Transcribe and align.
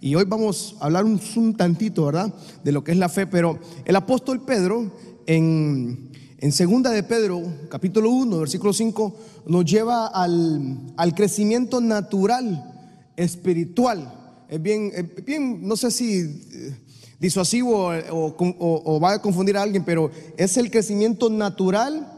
Y 0.00 0.14
hoy 0.14 0.24
vamos 0.26 0.76
a 0.80 0.86
hablar 0.86 1.04
un, 1.04 1.20
tantito, 1.56 2.06
¿verdad? 2.06 2.32
De 2.64 2.72
lo 2.72 2.82
que 2.82 2.92
es 2.92 2.96
la 2.96 3.08
fe. 3.08 3.26
Pero 3.26 3.58
el 3.84 3.96
apóstol 3.96 4.42
Pedro, 4.44 4.90
en, 5.26 6.10
en 6.38 6.52
segunda 6.52 6.90
de 6.90 7.02
Pedro, 7.02 7.42
capítulo 7.68 8.10
1, 8.10 8.38
versículo 8.38 8.72
5, 8.72 9.14
nos 9.46 9.64
lleva 9.66 10.06
al, 10.06 10.78
al 10.96 11.14
crecimiento 11.14 11.82
natural, 11.82 13.10
espiritual. 13.16 14.14
Es 14.48 14.62
bien, 14.62 14.90
bien, 15.26 15.68
no 15.68 15.76
sé 15.76 15.90
si 15.90 16.18
eh, 16.18 16.76
disuasivo 17.20 17.90
o- 18.10 18.82
o 18.84 19.00
va 19.00 19.12
a 19.12 19.22
confundir 19.22 19.58
a 19.58 19.62
alguien, 19.62 19.84
pero 19.84 20.10
es 20.38 20.56
el 20.56 20.70
crecimiento 20.70 21.28
natural, 21.28 22.10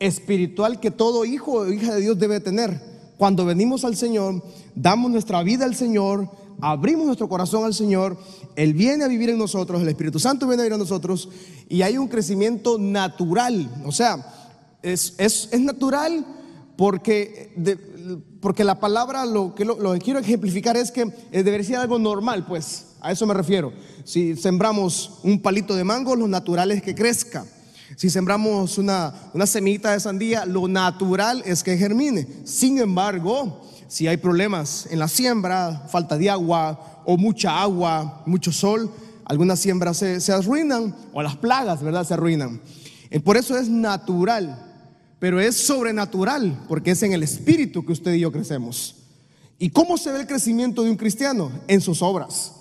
espiritual 0.00 0.80
que 0.80 0.90
todo 0.90 1.24
hijo 1.24 1.52
o 1.52 1.72
hija 1.72 1.94
de 1.94 2.00
Dios 2.00 2.18
debe 2.18 2.40
tener. 2.40 2.80
Cuando 3.16 3.44
venimos 3.44 3.84
al 3.84 3.96
Señor, 3.96 4.42
damos 4.74 5.10
nuestra 5.10 5.42
vida 5.44 5.64
al 5.64 5.74
Señor, 5.76 6.28
abrimos 6.60 7.06
nuestro 7.06 7.28
corazón 7.28 7.64
al 7.64 7.74
Señor, 7.74 8.16
Él 8.56 8.74
viene 8.74 9.04
a 9.04 9.08
vivir 9.08 9.30
en 9.30 9.38
nosotros, 9.38 9.80
el 9.82 9.88
Espíritu 9.88 10.18
Santo 10.18 10.46
viene 10.46 10.62
a 10.62 10.64
vivir 10.64 10.74
en 10.74 10.80
nosotros 10.80 11.28
y 11.68 11.82
hay 11.82 11.98
un 11.98 12.08
crecimiento 12.08 12.78
natural. 12.78 13.82
O 13.84 13.92
sea, 13.92 14.24
es, 14.82 15.14
es- 15.18 15.48
es 15.52 15.60
natural 15.60 16.24
porque, 16.76 17.52
porque 18.40 18.64
la 18.64 18.78
palabra 18.78 19.24
lo 19.26 19.54
que, 19.54 19.64
lo, 19.64 19.92
que 19.92 19.98
quiero 19.98 20.20
ejemplificar 20.20 20.76
es 20.76 20.90
que 20.92 21.02
eh, 21.32 21.42
debería 21.42 21.66
ser 21.66 21.76
algo 21.76 21.98
normal, 21.98 22.46
pues 22.46 22.86
a 23.00 23.12
eso 23.12 23.26
me 23.26 23.34
refiero. 23.34 23.72
Si 24.04 24.36
sembramos 24.36 25.18
un 25.22 25.40
palito 25.42 25.74
de 25.74 25.84
mango, 25.84 26.16
lo 26.16 26.28
natural 26.28 26.70
es 26.72 26.82
que 26.82 26.94
crezca. 26.94 27.44
Si 27.96 28.10
sembramos 28.10 28.78
una, 28.78 29.12
una 29.34 29.46
de 29.92 30.00
sandía, 30.00 30.44
lo 30.44 30.68
natural 30.68 31.42
es 31.46 31.62
que 31.62 31.76
germine. 31.76 32.26
Sin 32.44 32.78
embargo, 32.78 33.62
si 33.88 34.06
hay 34.06 34.18
problemas 34.18 34.86
en 34.90 34.98
la 34.98 35.08
siembra, 35.08 35.86
falta 35.88 36.16
de 36.16 36.30
agua 36.30 37.02
o 37.04 37.16
mucha 37.16 37.60
agua, 37.60 38.22
mucho 38.26 38.52
sol, 38.52 38.92
algunas 39.24 39.58
siembras 39.58 39.96
se, 39.96 40.20
se 40.20 40.32
arruinan 40.32 40.94
o 41.12 41.22
las 41.22 41.36
plagas, 41.36 41.82
¿verdad? 41.82 42.06
Se 42.06 42.14
arruinan. 42.14 42.60
Eh, 43.10 43.20
Por 43.20 43.36
eso 43.36 43.56
es 43.56 43.68
natural, 43.68 44.64
pero 45.18 45.40
es 45.40 45.56
sobrenatural, 45.56 46.64
porque 46.68 46.92
es 46.92 47.02
en 47.02 47.12
el 47.12 47.22
espíritu 47.22 47.84
que 47.84 47.92
usted 47.92 48.14
y 48.14 48.20
yo 48.20 48.30
crecemos. 48.30 48.94
¿Y 49.58 49.70
cómo 49.70 49.98
se 49.98 50.12
ve 50.12 50.20
el 50.20 50.26
crecimiento 50.26 50.84
de 50.84 50.90
un 50.90 50.96
cristiano? 50.96 51.50
En 51.66 51.80
sus 51.80 52.00
obras. 52.02 52.52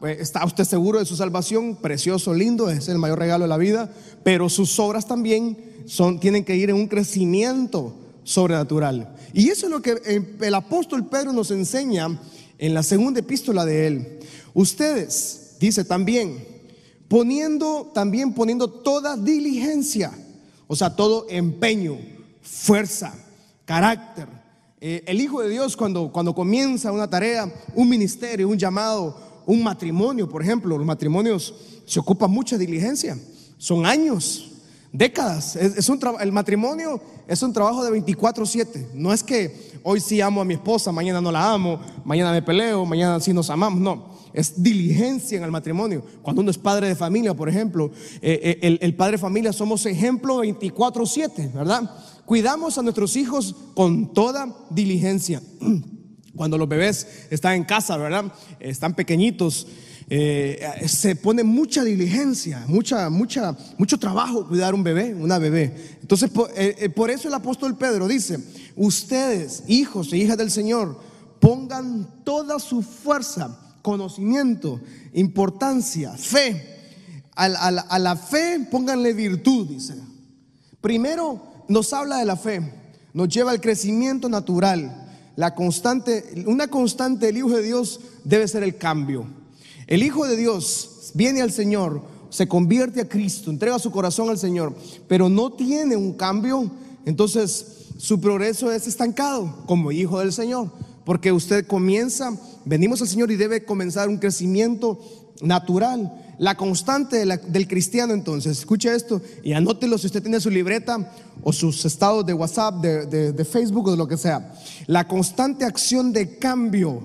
Pues, 0.00 0.20
¿Está 0.20 0.44
usted 0.44 0.64
seguro 0.64 0.98
de 0.98 1.06
su 1.06 1.16
salvación? 1.16 1.76
Precioso, 1.76 2.34
lindo, 2.34 2.70
es 2.70 2.88
el 2.88 2.98
mayor 2.98 3.18
regalo 3.18 3.44
de 3.44 3.48
la 3.48 3.56
vida, 3.56 3.90
pero 4.22 4.48
sus 4.48 4.78
obras 4.78 5.06
también 5.06 5.56
son, 5.86 6.20
tienen 6.20 6.44
que 6.44 6.56
ir 6.56 6.70
en 6.70 6.76
un 6.76 6.88
crecimiento 6.88 7.94
sobrenatural. 8.28 9.16
Y 9.32 9.48
eso 9.48 9.66
es 9.66 9.72
lo 9.72 9.80
que 9.80 9.92
eh, 10.04 10.36
el 10.42 10.54
apóstol 10.54 11.06
Pedro 11.06 11.32
nos 11.32 11.50
enseña 11.50 12.20
en 12.58 12.74
la 12.74 12.82
segunda 12.82 13.20
epístola 13.20 13.64
de 13.64 13.86
él. 13.86 14.18
Ustedes, 14.52 15.56
dice 15.58 15.82
también, 15.82 16.46
poniendo, 17.08 17.90
también 17.94 18.34
poniendo 18.34 18.68
toda 18.68 19.16
diligencia, 19.16 20.12
o 20.66 20.76
sea, 20.76 20.94
todo 20.94 21.24
empeño, 21.30 21.96
fuerza, 22.42 23.14
carácter. 23.64 24.28
Eh, 24.78 25.04
el 25.06 25.22
Hijo 25.22 25.40
de 25.40 25.48
Dios 25.48 25.74
cuando, 25.74 26.12
cuando 26.12 26.34
comienza 26.34 26.92
una 26.92 27.08
tarea, 27.08 27.50
un 27.74 27.88
ministerio, 27.88 28.46
un 28.46 28.58
llamado, 28.58 29.42
un 29.46 29.62
matrimonio, 29.62 30.28
por 30.28 30.42
ejemplo, 30.42 30.76
los 30.76 30.86
matrimonios 30.86 31.54
se 31.86 31.98
ocupan 31.98 32.30
mucha 32.30 32.58
diligencia, 32.58 33.16
son 33.56 33.86
años, 33.86 34.50
décadas. 34.92 35.56
Es, 35.56 35.78
es 35.78 35.88
un 35.88 35.98
el 36.20 36.30
matrimonio 36.30 37.00
es 37.28 37.42
un 37.42 37.52
trabajo 37.52 37.84
de 37.84 37.90
24/7. 37.90 38.88
No 38.94 39.12
es 39.12 39.22
que 39.22 39.78
hoy 39.82 40.00
sí 40.00 40.20
amo 40.22 40.40
a 40.40 40.44
mi 40.46 40.54
esposa, 40.54 40.90
mañana 40.90 41.20
no 41.20 41.30
la 41.30 41.52
amo, 41.52 41.78
mañana 42.04 42.32
me 42.32 42.40
peleo, 42.40 42.86
mañana 42.86 43.20
sí 43.20 43.34
nos 43.34 43.50
amamos, 43.50 43.80
no. 43.80 44.18
Es 44.32 44.62
diligencia 44.62 45.36
en 45.36 45.44
el 45.44 45.50
matrimonio. 45.50 46.02
Cuando 46.22 46.40
uno 46.40 46.50
es 46.50 46.58
padre 46.58 46.88
de 46.88 46.96
familia, 46.96 47.34
por 47.34 47.48
ejemplo, 47.48 47.90
eh, 48.22 48.40
eh, 48.42 48.58
el, 48.62 48.78
el 48.80 48.94
padre 48.94 49.12
de 49.12 49.18
familia 49.18 49.52
somos 49.52 49.84
ejemplo 49.84 50.42
24/7, 50.42 51.52
¿verdad? 51.52 51.90
Cuidamos 52.24 52.78
a 52.78 52.82
nuestros 52.82 53.14
hijos 53.16 53.54
con 53.74 54.14
toda 54.14 54.54
diligencia. 54.70 55.42
Cuando 56.34 56.56
los 56.56 56.68
bebés 56.68 57.26
están 57.30 57.54
en 57.54 57.64
casa, 57.64 57.96
¿verdad? 57.98 58.32
Están 58.58 58.94
pequeñitos, 58.94 59.66
eh, 60.10 60.84
se 60.86 61.16
pone 61.16 61.42
mucha 61.44 61.84
diligencia, 61.84 62.64
mucha, 62.66 63.10
mucha, 63.10 63.56
mucho 63.76 63.98
trabajo 63.98 64.46
cuidar 64.48 64.74
un 64.74 64.82
bebé, 64.82 65.14
una 65.14 65.38
bebé. 65.38 65.98
Entonces, 66.00 66.30
por, 66.30 66.50
eh, 66.56 66.76
eh, 66.78 66.88
por 66.88 67.10
eso 67.10 67.28
el 67.28 67.34
apóstol 67.34 67.76
Pedro 67.76 68.08
dice, 68.08 68.38
ustedes, 68.76 69.64
hijos 69.66 70.12
e 70.12 70.16
hijas 70.16 70.38
del 70.38 70.50
Señor, 70.50 70.98
pongan 71.40 72.08
toda 72.24 72.58
su 72.58 72.82
fuerza, 72.82 73.58
conocimiento, 73.82 74.80
importancia, 75.12 76.12
fe. 76.16 76.76
A, 77.34 77.48
la- 77.48 77.98
la 77.98 78.16
fe 78.16 78.66
pónganle 78.70 79.12
virtud, 79.12 79.68
dice. 79.68 79.94
Primero 80.80 81.40
nos 81.68 81.92
habla 81.92 82.16
de 82.18 82.24
la 82.24 82.36
fe, 82.36 82.60
nos 83.12 83.28
lleva 83.28 83.50
al 83.50 83.60
crecimiento 83.60 84.28
natural. 84.28 85.04
La 85.36 85.54
constante, 85.54 86.24
una 86.46 86.66
constante 86.66 87.26
del 87.26 87.36
Hijo 87.36 87.50
de 87.50 87.62
Dios 87.62 88.00
debe 88.24 88.48
ser 88.48 88.62
el 88.64 88.76
cambio. 88.76 89.26
El 89.88 90.02
Hijo 90.02 90.26
de 90.26 90.36
Dios 90.36 91.12
viene 91.14 91.40
al 91.40 91.50
Señor, 91.50 92.02
se 92.28 92.46
convierte 92.46 93.00
a 93.00 93.08
Cristo, 93.08 93.50
entrega 93.50 93.78
su 93.78 93.90
corazón 93.90 94.28
al 94.28 94.38
Señor, 94.38 94.74
pero 95.08 95.30
no 95.30 95.50
tiene 95.50 95.96
un 95.96 96.12
cambio, 96.12 96.70
entonces 97.06 97.86
su 97.96 98.20
progreso 98.20 98.70
es 98.70 98.86
estancado 98.86 99.64
como 99.66 99.90
hijo 99.90 100.18
del 100.18 100.34
Señor, 100.34 100.70
porque 101.06 101.32
usted 101.32 101.66
comienza, 101.66 102.38
venimos 102.66 103.00
al 103.00 103.08
Señor 103.08 103.30
y 103.30 103.36
debe 103.36 103.64
comenzar 103.64 104.10
un 104.10 104.18
crecimiento 104.18 105.00
natural. 105.40 106.34
La 106.38 106.54
constante 106.56 107.24
del 107.24 107.66
cristiano 107.66 108.12
entonces, 108.12 108.58
escuche 108.58 108.94
esto 108.94 109.22
y 109.42 109.54
anótelo 109.54 109.96
si 109.96 110.06
usted 110.06 110.22
tiene 110.22 110.38
su 110.38 110.50
libreta 110.50 111.12
o 111.42 111.50
sus 111.50 111.82
estados 111.86 112.26
de 112.26 112.34
WhatsApp, 112.34 112.74
de 112.82 113.44
Facebook 113.46 113.88
o 113.88 113.90
de 113.92 113.96
lo 113.96 114.06
que 114.06 114.18
sea. 114.18 114.54
La 114.86 115.08
constante 115.08 115.64
acción 115.64 116.12
de 116.12 116.38
cambio 116.38 117.02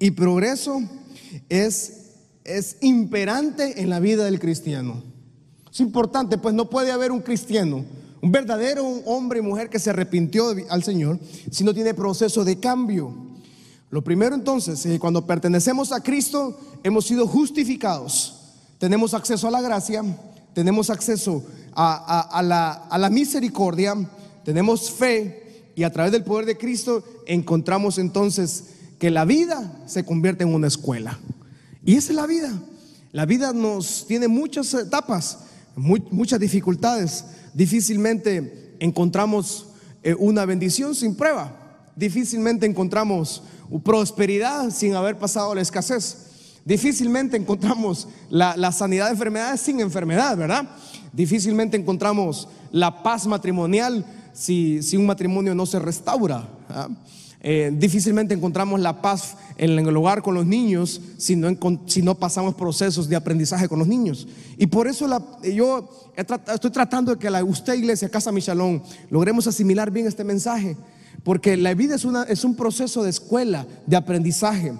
y 0.00 0.10
progreso 0.10 0.82
es, 1.48 2.03
es 2.44 2.76
imperante 2.82 3.80
en 3.80 3.88
la 3.90 4.00
vida 4.00 4.24
del 4.24 4.38
cristiano. 4.38 5.02
Es 5.72 5.80
importante, 5.80 6.38
pues 6.38 6.54
no 6.54 6.68
puede 6.70 6.92
haber 6.92 7.10
un 7.10 7.20
cristiano, 7.20 7.84
un 8.20 8.30
verdadero 8.30 8.86
hombre 9.06 9.40
y 9.40 9.42
mujer 9.42 9.70
que 9.70 9.78
se 9.78 9.90
arrepintió 9.90 10.54
al 10.68 10.84
Señor 10.84 11.18
si 11.50 11.64
no 11.64 11.74
tiene 11.74 11.94
proceso 11.94 12.44
de 12.44 12.60
cambio. 12.60 13.12
Lo 13.90 14.04
primero 14.04 14.34
entonces, 14.34 14.84
eh, 14.86 14.98
cuando 14.98 15.26
pertenecemos 15.26 15.90
a 15.92 16.02
Cristo, 16.02 16.58
hemos 16.82 17.06
sido 17.06 17.26
justificados. 17.26 18.40
Tenemos 18.78 19.14
acceso 19.14 19.48
a 19.48 19.50
la 19.50 19.62
gracia, 19.62 20.04
tenemos 20.52 20.90
acceso 20.90 21.42
a 21.74 22.98
la 22.98 23.10
misericordia, 23.10 23.94
tenemos 24.44 24.90
fe 24.90 25.72
y 25.74 25.82
a 25.82 25.92
través 25.92 26.12
del 26.12 26.24
poder 26.24 26.46
de 26.46 26.58
Cristo 26.58 27.02
encontramos 27.26 27.98
entonces 27.98 28.64
que 28.98 29.10
la 29.10 29.24
vida 29.24 29.82
se 29.86 30.04
convierte 30.04 30.44
en 30.44 30.54
una 30.54 30.68
escuela. 30.68 31.18
Y 31.84 31.96
esa 31.96 32.12
es 32.12 32.16
la 32.16 32.26
vida. 32.26 32.52
La 33.12 33.26
vida 33.26 33.52
nos 33.52 34.06
tiene 34.06 34.28
muchas 34.28 34.72
etapas, 34.74 35.38
mu- 35.76 35.98
muchas 36.10 36.40
dificultades. 36.40 37.24
Difícilmente 37.52 38.76
encontramos 38.80 39.66
eh, 40.02 40.14
una 40.18 40.44
bendición 40.44 40.94
sin 40.94 41.14
prueba. 41.14 41.60
Difícilmente 41.96 42.66
encontramos 42.66 43.42
prosperidad 43.84 44.70
sin 44.70 44.94
haber 44.94 45.18
pasado 45.18 45.54
la 45.54 45.60
escasez. 45.62 46.16
Difícilmente 46.64 47.36
encontramos 47.36 48.08
la, 48.30 48.72
sanidad 48.72 49.06
de 49.06 49.12
enfermedades 49.12 49.60
sin 49.60 49.80
enfermedad, 49.80 50.36
¿verdad? 50.36 50.68
Difícilmente 51.12 51.76
encontramos 51.76 52.48
la 52.72 53.02
paz 53.02 53.26
matrimonial 53.26 54.04
si, 54.32 54.80
un 54.96 55.06
matrimonio 55.06 55.54
no 55.54 55.66
se 55.66 55.78
restaura. 55.78 56.48
Eh, 57.46 57.70
difícilmente 57.76 58.32
encontramos 58.32 58.80
la 58.80 59.02
paz 59.02 59.36
en 59.58 59.78
el 59.78 59.96
hogar 59.98 60.22
con 60.22 60.34
los 60.34 60.46
niños 60.46 60.98
si 61.18 61.36
no, 61.36 61.54
si 61.84 62.00
no 62.00 62.14
pasamos 62.14 62.54
procesos 62.54 63.06
de 63.06 63.16
aprendizaje 63.16 63.68
con 63.68 63.78
los 63.78 63.86
niños. 63.86 64.26
Y 64.56 64.66
por 64.66 64.88
eso 64.88 65.06
la- 65.06 65.22
yo 65.42 66.10
estoy 66.16 66.70
tratando 66.70 67.12
de 67.12 67.18
que 67.18 67.28
la, 67.28 67.44
usted, 67.44 67.74
iglesia, 67.74 68.08
Casa 68.08 68.32
Michalón, 68.32 68.82
logremos 69.10 69.46
asimilar 69.46 69.90
bien 69.90 70.06
este 70.06 70.24
mensaje. 70.24 70.74
Porque 71.22 71.58
la 71.58 71.74
vida 71.74 71.96
es, 71.96 72.06
una, 72.06 72.22
es 72.22 72.44
un 72.44 72.56
proceso 72.56 73.02
de 73.02 73.10
escuela, 73.10 73.66
de 73.86 73.96
aprendizaje. 73.96 74.72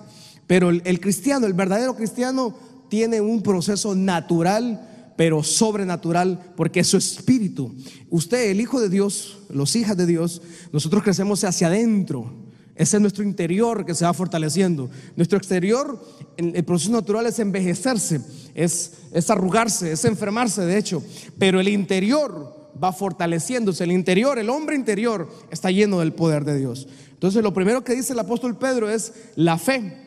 Pero 0.46 0.70
el, 0.70 0.80
el 0.86 1.00
cristiano, 1.00 1.46
el 1.46 1.52
verdadero 1.52 1.94
cristiano, 1.94 2.54
tiene 2.88 3.20
un 3.20 3.42
proceso 3.42 3.94
natural 3.94 4.88
pero 5.16 5.42
sobrenatural, 5.44 6.40
porque 6.56 6.80
es 6.80 6.88
su 6.88 6.96
espíritu. 6.96 7.72
Usted, 8.10 8.50
el 8.50 8.60
Hijo 8.60 8.80
de 8.80 8.88
Dios, 8.88 9.38
los 9.48 9.76
hijas 9.76 9.96
de 9.96 10.06
Dios, 10.06 10.42
nosotros 10.72 11.04
crecemos 11.04 11.44
hacia 11.44 11.68
adentro. 11.68 12.32
Ese 12.76 12.96
es 12.96 13.00
nuestro 13.00 13.22
interior 13.22 13.86
que 13.86 13.94
se 13.94 14.04
va 14.04 14.12
fortaleciendo. 14.12 14.90
Nuestro 15.16 15.38
exterior, 15.38 16.02
el 16.36 16.64
proceso 16.64 16.90
natural 16.90 17.26
es 17.26 17.38
envejecerse, 17.38 18.20
es, 18.54 18.92
es 19.12 19.30
arrugarse, 19.30 19.92
es 19.92 20.04
enfermarse, 20.04 20.62
de 20.62 20.76
hecho. 20.76 21.02
Pero 21.38 21.60
el 21.60 21.68
interior 21.68 22.52
va 22.82 22.92
fortaleciéndose. 22.92 23.84
El 23.84 23.92
interior, 23.92 24.38
el 24.38 24.50
hombre 24.50 24.74
interior, 24.74 25.28
está 25.50 25.70
lleno 25.70 26.00
del 26.00 26.12
poder 26.12 26.44
de 26.44 26.58
Dios. 26.58 26.88
Entonces, 27.12 27.42
lo 27.42 27.54
primero 27.54 27.84
que 27.84 27.94
dice 27.94 28.12
el 28.12 28.18
apóstol 28.18 28.58
Pedro 28.58 28.90
es 28.90 29.12
la 29.36 29.56
fe. 29.56 30.00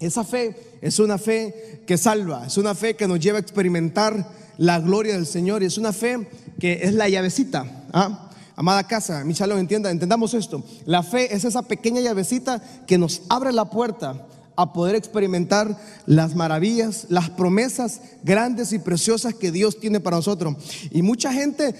Esa 0.00 0.24
fe 0.24 0.56
es 0.80 0.98
una 1.00 1.18
fe 1.18 1.82
que 1.86 1.98
salva, 1.98 2.46
es 2.46 2.56
una 2.56 2.74
fe 2.74 2.94
que 2.94 3.08
nos 3.08 3.18
lleva 3.20 3.38
a 3.38 3.40
experimentar 3.40 4.30
la 4.56 4.80
gloria 4.80 5.14
del 5.14 5.26
Señor 5.26 5.62
y 5.62 5.66
es 5.66 5.76
una 5.76 5.92
fe 5.92 6.28
que 6.58 6.80
es 6.82 6.94
la 6.94 7.08
llavecita. 7.08 7.86
¿ah? 7.92 8.27
Amada 8.58 8.82
casa, 8.82 9.22
mi 9.22 9.34
lo 9.34 9.56
entienda, 9.56 9.88
entendamos 9.88 10.34
esto. 10.34 10.64
La 10.84 11.04
fe 11.04 11.32
es 11.32 11.44
esa 11.44 11.62
pequeña 11.62 12.00
llavecita 12.00 12.60
que 12.88 12.98
nos 12.98 13.22
abre 13.28 13.52
la 13.52 13.70
puerta 13.70 14.26
a 14.56 14.72
poder 14.72 14.96
experimentar 14.96 15.78
las 16.06 16.34
maravillas, 16.34 17.06
las 17.08 17.30
promesas 17.30 18.00
grandes 18.24 18.72
y 18.72 18.80
preciosas 18.80 19.34
que 19.34 19.52
Dios 19.52 19.78
tiene 19.78 20.00
para 20.00 20.16
nosotros. 20.16 20.56
Y 20.90 21.02
mucha 21.02 21.32
gente 21.32 21.72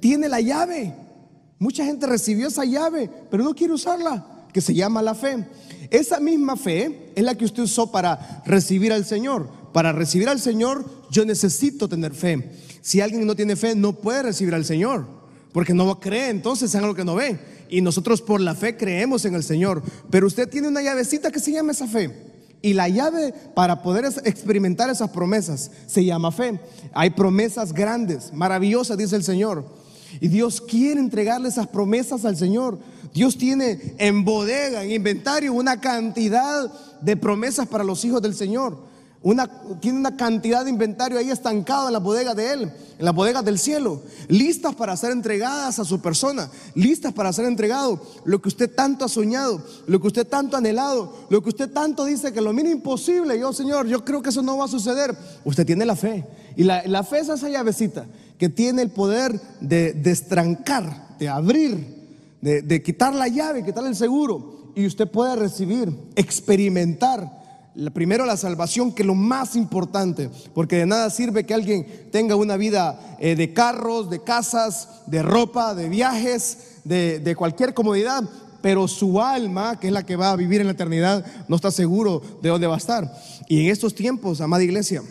tiene 0.00 0.28
la 0.28 0.42
llave, 0.42 0.92
mucha 1.58 1.86
gente 1.86 2.06
recibió 2.06 2.48
esa 2.48 2.66
llave, 2.66 3.08
pero 3.30 3.42
no 3.42 3.54
quiere 3.54 3.72
usarla, 3.72 4.26
que 4.52 4.60
se 4.60 4.74
llama 4.74 5.00
la 5.00 5.14
fe. 5.14 5.42
Esa 5.90 6.20
misma 6.20 6.58
fe 6.58 7.12
es 7.16 7.24
la 7.24 7.34
que 7.34 7.46
usted 7.46 7.62
usó 7.62 7.90
para 7.90 8.42
recibir 8.44 8.92
al 8.92 9.06
Señor. 9.06 9.48
Para 9.72 9.92
recibir 9.92 10.28
al 10.28 10.40
Señor 10.40 10.84
yo 11.10 11.24
necesito 11.24 11.88
tener 11.88 12.12
fe. 12.12 12.50
Si 12.82 13.00
alguien 13.00 13.26
no 13.26 13.34
tiene 13.34 13.56
fe, 13.56 13.74
no 13.74 13.94
puede 13.94 14.22
recibir 14.22 14.54
al 14.54 14.66
Señor, 14.66 15.15
porque 15.56 15.72
no 15.72 15.98
cree 15.98 16.28
entonces 16.28 16.74
en 16.74 16.82
algo 16.82 16.94
que 16.94 17.02
no 17.02 17.14
ve. 17.14 17.38
Y 17.70 17.80
nosotros 17.80 18.20
por 18.20 18.42
la 18.42 18.54
fe 18.54 18.76
creemos 18.76 19.24
en 19.24 19.34
el 19.34 19.42
Señor. 19.42 19.82
Pero 20.10 20.26
usted 20.26 20.50
tiene 20.50 20.68
una 20.68 20.82
llavecita 20.82 21.30
que 21.30 21.40
se 21.40 21.50
llama 21.50 21.72
esa 21.72 21.86
fe. 21.86 22.14
Y 22.60 22.74
la 22.74 22.90
llave 22.90 23.32
para 23.54 23.82
poder 23.82 24.04
experimentar 24.24 24.90
esas 24.90 25.08
promesas 25.08 25.70
se 25.86 26.04
llama 26.04 26.30
fe. 26.30 26.60
Hay 26.92 27.08
promesas 27.08 27.72
grandes, 27.72 28.34
maravillosas, 28.34 28.98
dice 28.98 29.16
el 29.16 29.24
Señor. 29.24 29.64
Y 30.20 30.28
Dios 30.28 30.60
quiere 30.60 31.00
entregarle 31.00 31.48
esas 31.48 31.68
promesas 31.68 32.26
al 32.26 32.36
Señor. 32.36 32.78
Dios 33.14 33.38
tiene 33.38 33.94
en 33.96 34.26
bodega, 34.26 34.84
en 34.84 34.90
inventario, 34.90 35.54
una 35.54 35.80
cantidad 35.80 36.70
de 37.00 37.16
promesas 37.16 37.66
para 37.66 37.82
los 37.82 38.04
hijos 38.04 38.20
del 38.20 38.34
Señor. 38.34 38.76
Una, 39.26 39.50
tiene 39.80 39.98
una 39.98 40.16
cantidad 40.16 40.62
de 40.62 40.70
inventario 40.70 41.18
ahí 41.18 41.32
estancado 41.32 41.88
en 41.88 41.94
la 41.94 41.98
bodega 41.98 42.32
de 42.32 42.52
Él, 42.52 42.72
en 42.96 43.04
la 43.04 43.10
bodega 43.10 43.42
del 43.42 43.58
cielo, 43.58 44.00
listas 44.28 44.76
para 44.76 44.96
ser 44.96 45.10
entregadas 45.10 45.80
a 45.80 45.84
su 45.84 46.00
persona, 46.00 46.48
listas 46.76 47.12
para 47.12 47.32
ser 47.32 47.46
entregado 47.46 48.00
lo 48.24 48.40
que 48.40 48.46
usted 48.46 48.72
tanto 48.72 49.04
ha 49.04 49.08
soñado, 49.08 49.60
lo 49.88 50.00
que 50.00 50.06
usted 50.06 50.28
tanto 50.28 50.54
ha 50.54 50.60
anhelado, 50.60 51.26
lo 51.28 51.42
que 51.42 51.48
usted 51.48 51.72
tanto 51.72 52.04
dice 52.04 52.32
que 52.32 52.40
lo 52.40 52.52
mínimo 52.52 52.76
imposible, 52.76 53.36
yo 53.36 53.52
Señor, 53.52 53.88
yo 53.88 54.04
creo 54.04 54.22
que 54.22 54.28
eso 54.28 54.42
no 54.42 54.58
va 54.58 54.66
a 54.66 54.68
suceder. 54.68 55.16
Usted 55.44 55.66
tiene 55.66 55.84
la 55.84 55.96
fe. 55.96 56.24
Y 56.54 56.62
la, 56.62 57.02
fe 57.02 57.18
es 57.18 57.28
esa 57.28 57.48
llavecita 57.48 58.06
que 58.38 58.48
tiene 58.48 58.82
el 58.82 58.90
poder 58.90 59.40
de 59.60 59.92
destrancar, 59.92 61.16
de 61.18 61.28
abrir, 61.28 62.06
de, 62.40 62.62
de 62.62 62.80
quitar 62.80 63.12
la 63.12 63.26
llave, 63.26 63.64
quitar 63.64 63.84
el 63.86 63.96
seguro. 63.96 64.70
Y 64.76 64.86
usted 64.86 65.10
puede 65.10 65.34
recibir, 65.34 65.92
experimentar 66.14 67.35
Primero 67.92 68.24
la 68.24 68.38
salvación, 68.38 68.92
que 68.92 69.02
es 69.02 69.06
lo 69.06 69.14
más 69.14 69.54
importante, 69.54 70.30
porque 70.54 70.76
de 70.76 70.86
nada 70.86 71.10
sirve 71.10 71.44
que 71.44 71.52
alguien 71.52 72.08
tenga 72.10 72.34
una 72.34 72.56
vida 72.56 73.16
eh, 73.20 73.36
de 73.36 73.52
carros, 73.52 74.08
de 74.08 74.22
casas, 74.22 75.02
de 75.06 75.22
ropa, 75.22 75.74
de 75.74 75.90
viajes, 75.90 76.80
de, 76.84 77.34
cualquier 77.36 77.74
comodidad, 77.74 78.24
pero 78.62 78.88
su 78.88 79.20
alma, 79.20 79.78
que 79.78 79.88
es 79.88 79.92
la 79.92 80.06
que 80.06 80.16
va 80.16 80.30
a 80.30 80.36
vivir 80.36 80.62
en 80.62 80.68
la 80.68 80.72
eternidad, 80.72 81.26
no 81.48 81.56
está 81.56 81.70
seguro 81.70 82.22
de 82.40 82.48
dónde 82.48 82.66
va 82.66 82.76
a 82.76 82.78
estar. 82.78 83.12
Y 83.46 83.66
en 83.66 83.70
estos 83.70 83.94
tiempos, 83.94 84.40
amada 84.40 84.64
iglesia, 84.64 85.02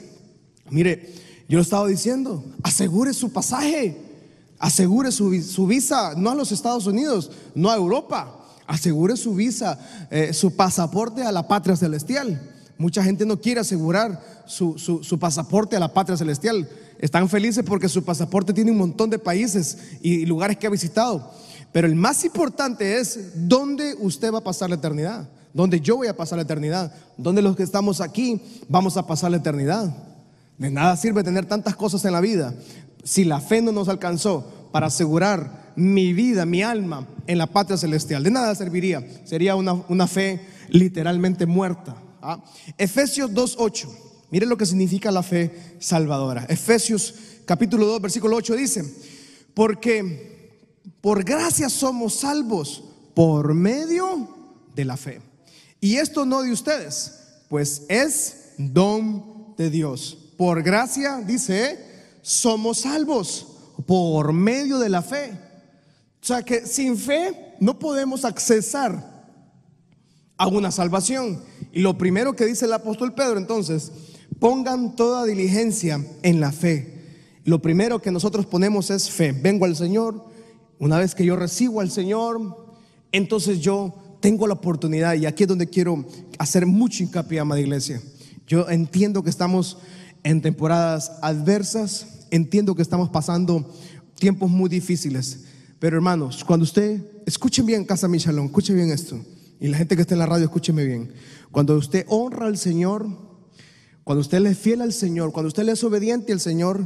mire, 0.71 1.13
yo 1.47 1.57
lo 1.57 1.61
estaba 1.61 1.87
diciendo, 1.87 2.43
asegure 2.63 3.13
su 3.13 3.31
pasaje, 3.31 3.95
asegure 4.57 5.11
su, 5.11 5.29
visa, 5.67 6.15
no 6.17 6.31
a 6.31 6.35
los 6.35 6.51
Estados 6.51 6.87
Unidos, 6.87 7.29
no 7.53 7.69
a 7.69 7.75
Europa, 7.75 8.43
asegure 8.65 9.15
su 9.17 9.35
visa, 9.35 9.77
eh, 10.09 10.33
su 10.33 10.55
pasaporte 10.55 11.21
a 11.21 11.31
la 11.31 11.47
patria 11.47 11.75
celestial. 11.75 12.53
Mucha 12.77 13.03
gente 13.03 13.25
no 13.25 13.39
quiere 13.39 13.61
asegurar 13.61 14.21
su, 14.45 15.17
pasaporte 15.19 15.75
a 15.75 15.79
la 15.79 15.93
patria 15.93 16.17
celestial. 16.17 16.67
Están 16.99 17.29
felices 17.29 17.63
porque 17.65 17.89
su 17.89 18.03
pasaporte 18.03 18.53
tiene 18.53 18.71
un 18.71 18.77
montón 18.77 19.09
de 19.09 19.19
países 19.19 19.77
y 20.01 20.25
lugares 20.25 20.57
que 20.57 20.67
ha 20.67 20.71
visitado. 20.71 21.31
Pero 21.71 21.87
el 21.87 21.95
más 21.95 22.23
importante 22.25 22.97
es 22.97 23.47
dónde 23.47 23.95
usted 23.99 24.33
va 24.33 24.39
a 24.39 24.43
pasar 24.43 24.69
la 24.69 24.75
eternidad. 24.75 25.27
Dónde 25.53 25.79
yo 25.79 25.97
voy 25.97 26.07
a 26.07 26.17
pasar 26.17 26.37
la 26.37 26.43
eternidad. 26.43 26.93
Dónde 27.17 27.41
los 27.41 27.55
que 27.55 27.63
estamos 27.63 28.01
aquí 28.01 28.41
vamos 28.67 28.97
a 28.97 29.07
pasar 29.07 29.31
la 29.31 29.37
eternidad. 29.37 29.95
De 30.57 30.71
nada 30.71 30.95
sirve 30.95 31.23
tener 31.23 31.45
tantas 31.45 31.75
cosas 31.75 32.03
en 32.05 32.13
la 32.13 32.21
vida 32.21 32.53
si 33.05 33.23
la 33.23 33.39
fe 33.39 33.61
no 33.61 33.71
nos 33.71 33.87
alcanzó 33.87 34.69
para 34.71 34.87
asegurar 34.87 35.71
mi 35.77 36.11
vida, 36.11 36.45
mi 36.45 36.63
alma 36.63 37.07
en 37.27 37.37
la 37.37 37.47
patria 37.47 37.77
celestial. 37.77 38.23
De 38.23 38.31
nada 38.31 38.53
serviría. 38.55 39.05
Sería 39.23 39.55
una, 39.55 39.73
una 39.87 40.07
fe 40.07 40.41
literalmente 40.69 41.45
muerta. 41.45 41.95
¿Ah? 42.25 42.43
Efesios 42.77 43.31
2.8. 43.31 43.87
Mire 44.31 44.45
lo 44.45 44.57
que 44.57 44.65
significa 44.65 45.11
la 45.11 45.23
fe 45.23 45.77
salvadora. 45.79 46.45
Efesios 46.49 47.13
capítulo 47.45 47.85
2, 47.85 48.01
versículo 48.01 48.35
8 48.37 48.55
dice, 48.55 48.83
porque 49.53 50.45
por 51.01 51.23
gracia 51.23 51.69
somos 51.69 52.15
salvos 52.15 52.83
por 53.13 53.53
medio 53.53 54.27
de 54.75 54.85
la 54.85 54.97
fe. 54.97 55.21
Y 55.79 55.97
esto 55.97 56.25
no 56.25 56.41
de 56.41 56.51
ustedes, 56.51 57.19
pues 57.47 57.83
es 57.87 58.53
don 58.57 59.55
de 59.57 59.69
Dios. 59.69 60.17
Por 60.37 60.63
gracia, 60.63 61.21
dice, 61.25 61.79
somos 62.21 62.79
salvos 62.79 63.47
por 63.85 64.33
medio 64.33 64.79
de 64.79 64.89
la 64.89 65.01
fe. 65.01 65.31
O 66.21 66.25
sea 66.25 66.43
que 66.43 66.65
sin 66.65 66.97
fe 66.97 67.55
no 67.59 67.77
podemos 67.77 68.25
accesar 68.25 69.14
a 70.37 70.47
una 70.47 70.71
salvación. 70.71 71.41
Y 71.71 71.81
lo 71.81 71.97
primero 71.97 72.35
que 72.35 72.45
dice 72.45 72.65
el 72.65 72.73
apóstol 72.73 73.13
Pedro 73.13 73.37
entonces, 73.37 73.91
pongan 74.39 74.95
toda 74.95 75.25
diligencia 75.25 76.05
en 76.23 76.39
la 76.39 76.51
fe. 76.51 76.95
Lo 77.43 77.61
primero 77.61 78.01
que 78.01 78.11
nosotros 78.11 78.45
ponemos 78.45 78.89
es 78.89 79.09
fe. 79.09 79.31
Vengo 79.31 79.65
al 79.65 79.75
Señor, 79.75 80.25
una 80.79 80.97
vez 80.97 81.15
que 81.15 81.25
yo 81.25 81.35
recibo 81.35 81.81
al 81.81 81.91
Señor, 81.91 82.75
entonces 83.11 83.59
yo 83.59 83.93
tengo 84.19 84.47
la 84.47 84.55
oportunidad, 84.55 85.13
y 85.13 85.25
aquí 85.27 85.43
es 85.43 85.49
donde 85.49 85.67
quiero 85.67 86.03
hacer 86.39 86.65
mucho 86.65 87.03
hincapié, 87.03 87.39
amada 87.39 87.61
iglesia. 87.61 88.01
Yo 88.47 88.67
entiendo 88.69 89.23
que 89.23 89.29
estamos 89.29 89.77
en 90.23 90.41
temporadas 90.41 91.11
adversas, 91.21 92.25
entiendo 92.31 92.75
que 92.75 92.81
estamos 92.81 93.09
pasando 93.09 93.71
tiempos 94.17 94.49
muy 94.49 94.67
difíciles, 94.67 95.41
pero 95.79 95.97
hermanos, 95.97 96.43
cuando 96.43 96.63
usted, 96.63 97.01
escuchen 97.27 97.65
bien, 97.65 97.85
Casa 97.85 98.07
Michalón, 98.07 98.47
escuchen 98.47 98.75
bien 98.75 98.89
esto. 98.89 99.19
Y 99.59 99.67
la 99.67 99.77
gente 99.77 99.95
que 99.95 100.01
está 100.01 100.15
en 100.15 100.19
la 100.19 100.25
radio, 100.25 100.45
escúcheme 100.45 100.85
bien. 100.85 101.13
Cuando 101.51 101.77
usted 101.77 102.05
honra 102.09 102.47
al 102.47 102.57
Señor, 102.57 103.07
cuando 104.03 104.21
usted 104.21 104.39
le 104.39 104.51
es 104.51 104.57
fiel 104.57 104.81
al 104.81 104.93
Señor, 104.93 105.31
cuando 105.31 105.47
usted 105.47 105.63
le 105.63 105.71
es 105.71 105.83
obediente 105.83 106.33
al 106.33 106.39
Señor, 106.39 106.85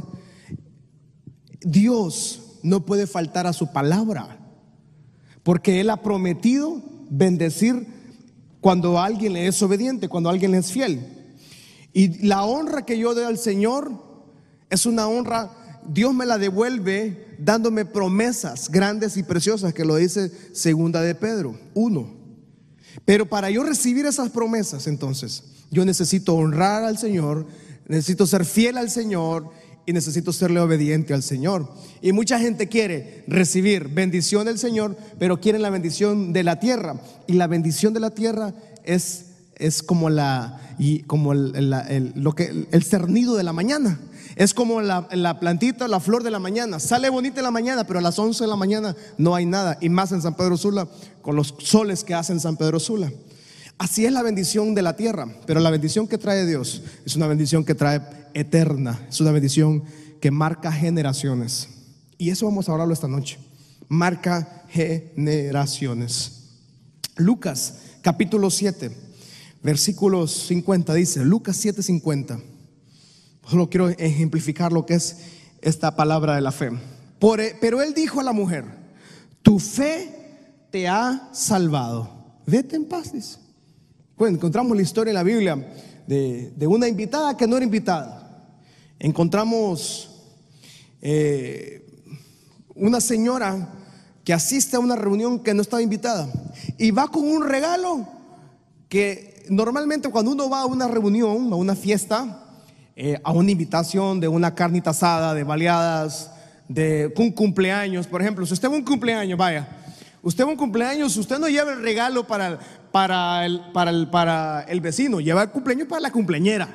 Dios 1.60 2.58
no 2.62 2.86
puede 2.86 3.06
faltar 3.06 3.46
a 3.46 3.52
su 3.52 3.72
palabra. 3.72 4.38
Porque 5.42 5.80
Él 5.80 5.90
ha 5.90 6.02
prometido 6.02 6.82
bendecir 7.10 7.86
cuando 8.60 8.98
alguien 8.98 9.32
le 9.32 9.46
es 9.46 9.60
obediente, 9.62 10.08
cuando 10.08 10.30
alguien 10.30 10.52
le 10.52 10.58
es 10.58 10.70
fiel. 10.70 11.00
Y 11.92 12.26
la 12.26 12.44
honra 12.44 12.84
que 12.84 12.98
yo 12.98 13.14
doy 13.14 13.24
al 13.24 13.38
Señor 13.38 13.90
es 14.68 14.86
una 14.86 15.08
honra, 15.08 15.80
Dios 15.88 16.14
me 16.14 16.26
la 16.26 16.38
devuelve 16.38 17.36
dándome 17.38 17.84
promesas 17.84 18.70
grandes 18.70 19.16
y 19.16 19.22
preciosas, 19.22 19.74
que 19.74 19.84
lo 19.84 19.96
dice 19.96 20.30
segunda 20.52 21.00
de 21.02 21.14
Pedro 21.14 21.58
1. 21.74 22.19
Pero 23.04 23.28
para 23.28 23.50
yo 23.50 23.62
recibir 23.62 24.06
esas 24.06 24.30
promesas, 24.30 24.86
entonces, 24.86 25.44
yo 25.70 25.84
necesito 25.84 26.34
honrar 26.34 26.84
al 26.84 26.98
Señor, 26.98 27.46
necesito 27.88 28.26
ser 28.26 28.44
fiel 28.44 28.78
al 28.78 28.90
Señor 28.90 29.50
y 29.86 29.92
necesito 29.92 30.32
serle 30.32 30.60
obediente 30.60 31.14
al 31.14 31.22
Señor. 31.22 31.68
Y 32.00 32.12
mucha 32.12 32.38
gente 32.38 32.68
quiere 32.68 33.24
recibir 33.26 33.88
bendición 33.88 34.46
del 34.46 34.58
Señor, 34.58 34.96
pero 35.18 35.40
quieren 35.40 35.62
la 35.62 35.70
bendición 35.70 36.32
de 36.32 36.44
la 36.44 36.60
tierra. 36.60 37.00
Y 37.26 37.34
la 37.34 37.46
bendición 37.46 37.92
de 37.92 38.00
la 38.00 38.10
tierra 38.10 38.54
es, 38.84 39.26
es 39.60 39.82
como, 39.82 40.10
la, 40.10 40.60
y 40.78 41.00
como 41.00 41.34
lo 41.34 42.34
que, 42.34 42.66
el 42.70 42.82
cernido 42.82 43.36
de 43.36 43.44
la 43.44 43.52
mañana. 43.52 43.98
Es 44.36 44.54
como 44.54 44.80
la, 44.80 45.38
plantita, 45.38 45.86
la 45.86 46.00
flor 46.00 46.22
de 46.22 46.30
la 46.30 46.38
mañana. 46.38 46.80
Sale 46.80 47.10
bonita 47.10 47.40
en 47.40 47.44
la 47.44 47.50
mañana, 47.50 47.84
pero 47.84 47.98
a 47.98 48.02
las 48.02 48.18
11 48.18 48.42
de 48.44 48.48
la 48.48 48.56
mañana 48.56 48.96
no 49.18 49.34
hay 49.34 49.44
nada. 49.44 49.76
Y 49.80 49.88
más 49.88 50.12
en 50.12 50.22
San 50.22 50.34
Pedro 50.34 50.56
Sula, 50.56 50.88
con 51.20 51.36
los 51.36 51.54
soles 51.58 52.04
que 52.04 52.14
hacen 52.14 52.40
San 52.40 52.56
Pedro 52.56 52.80
Sula. 52.80 53.12
Así 53.76 54.06
es 54.06 54.12
la 54.12 54.22
bendición 54.22 54.74
de 54.74 54.82
la 54.82 54.96
tierra. 54.96 55.28
Pero 55.46 55.60
la 55.60 55.70
bendición 55.70 56.08
que 56.08 56.18
trae 56.18 56.46
Dios 56.46 56.82
es 57.04 57.16
una 57.16 57.26
bendición 57.26 57.64
que 57.64 57.74
trae 57.74 58.00
eterna. 58.32 59.06
Es 59.08 59.20
una 59.20 59.32
bendición 59.32 59.84
que 60.20 60.30
marca 60.30 60.72
generaciones. 60.72 61.68
Y 62.16 62.30
eso 62.30 62.46
vamos 62.46 62.68
a 62.68 62.72
hablarlo 62.72 62.94
esta 62.94 63.08
noche. 63.08 63.38
Marca 63.88 64.64
generaciones. 64.68 66.40
Lucas 67.16 67.74
capítulo 68.02 68.50
7, 68.50 68.90
versículos 69.62 70.32
50 70.46 70.94
dice, 70.94 71.24
Lucas 71.24 71.56
7, 71.56 71.82
50. 71.82 72.40
Solo 73.48 73.68
quiero 73.68 73.88
ejemplificar 73.88 74.72
lo 74.72 74.86
que 74.86 74.94
es 74.94 75.16
esta 75.60 75.96
palabra 75.96 76.34
de 76.34 76.40
la 76.40 76.52
fe. 76.52 76.66
E, 76.68 77.56
pero 77.60 77.82
él 77.82 77.92
dijo 77.94 78.20
a 78.20 78.24
la 78.24 78.32
mujer, 78.32 78.64
tu 79.42 79.58
fe 79.58 80.66
te 80.70 80.88
ha 80.88 81.28
salvado. 81.32 82.40
Vete 82.46 82.76
en 82.76 82.86
paz, 82.86 83.12
Pues 84.16 84.32
encontramos 84.32 84.76
la 84.76 84.82
historia 84.82 85.10
en 85.10 85.16
la 85.16 85.22
Biblia 85.22 85.56
de, 86.06 86.52
de 86.56 86.66
una 86.66 86.88
invitada 86.88 87.36
que 87.36 87.46
no 87.46 87.56
era 87.56 87.64
invitada. 87.64 88.48
Encontramos 88.98 90.10
eh, 91.02 91.86
una 92.74 93.00
señora 93.00 93.74
que 94.24 94.32
asiste 94.32 94.76
a 94.76 94.80
una 94.80 94.96
reunión 94.96 95.40
que 95.40 95.54
no 95.54 95.62
estaba 95.62 95.82
invitada 95.82 96.30
y 96.76 96.90
va 96.90 97.08
con 97.08 97.24
un 97.24 97.46
regalo 97.46 98.06
que 98.88 99.29
normalmente 99.48 100.08
cuando 100.10 100.32
uno 100.32 100.50
va 100.50 100.60
a 100.60 100.66
una 100.66 100.88
reunión, 100.88 101.52
a 101.52 101.56
una 101.56 101.74
fiesta, 101.74 102.44
eh, 102.96 103.20
a 103.24 103.32
una 103.32 103.50
invitación 103.50 104.20
de 104.20 104.28
una 104.28 104.54
carnita 104.54 104.90
asada, 104.90 105.34
de 105.34 105.44
baleadas, 105.44 106.30
de 106.68 107.12
un 107.16 107.32
cumpleaños, 107.32 108.06
por 108.06 108.20
ejemplo, 108.20 108.46
si 108.46 108.52
usted 108.52 108.68
va 108.68 108.74
a 108.74 108.78
un 108.78 108.84
cumpleaños, 108.84 109.38
vaya, 109.38 109.68
usted 110.22 110.44
va 110.44 110.48
a 110.48 110.52
un 110.52 110.56
cumpleaños, 110.56 111.16
usted 111.16 111.38
no 111.38 111.48
lleva 111.48 111.72
el 111.72 111.82
regalo 111.82 112.26
para, 112.26 112.58
para, 112.92 113.46
el, 113.46 113.60
para, 113.72 113.90
el, 113.90 114.08
para 114.10 114.62
el 114.68 114.80
vecino, 114.80 115.20
lleva 115.20 115.42
el 115.42 115.50
cumpleaños 115.50 115.88
para 115.88 116.00
la 116.00 116.12
cumpleañera, 116.12 116.68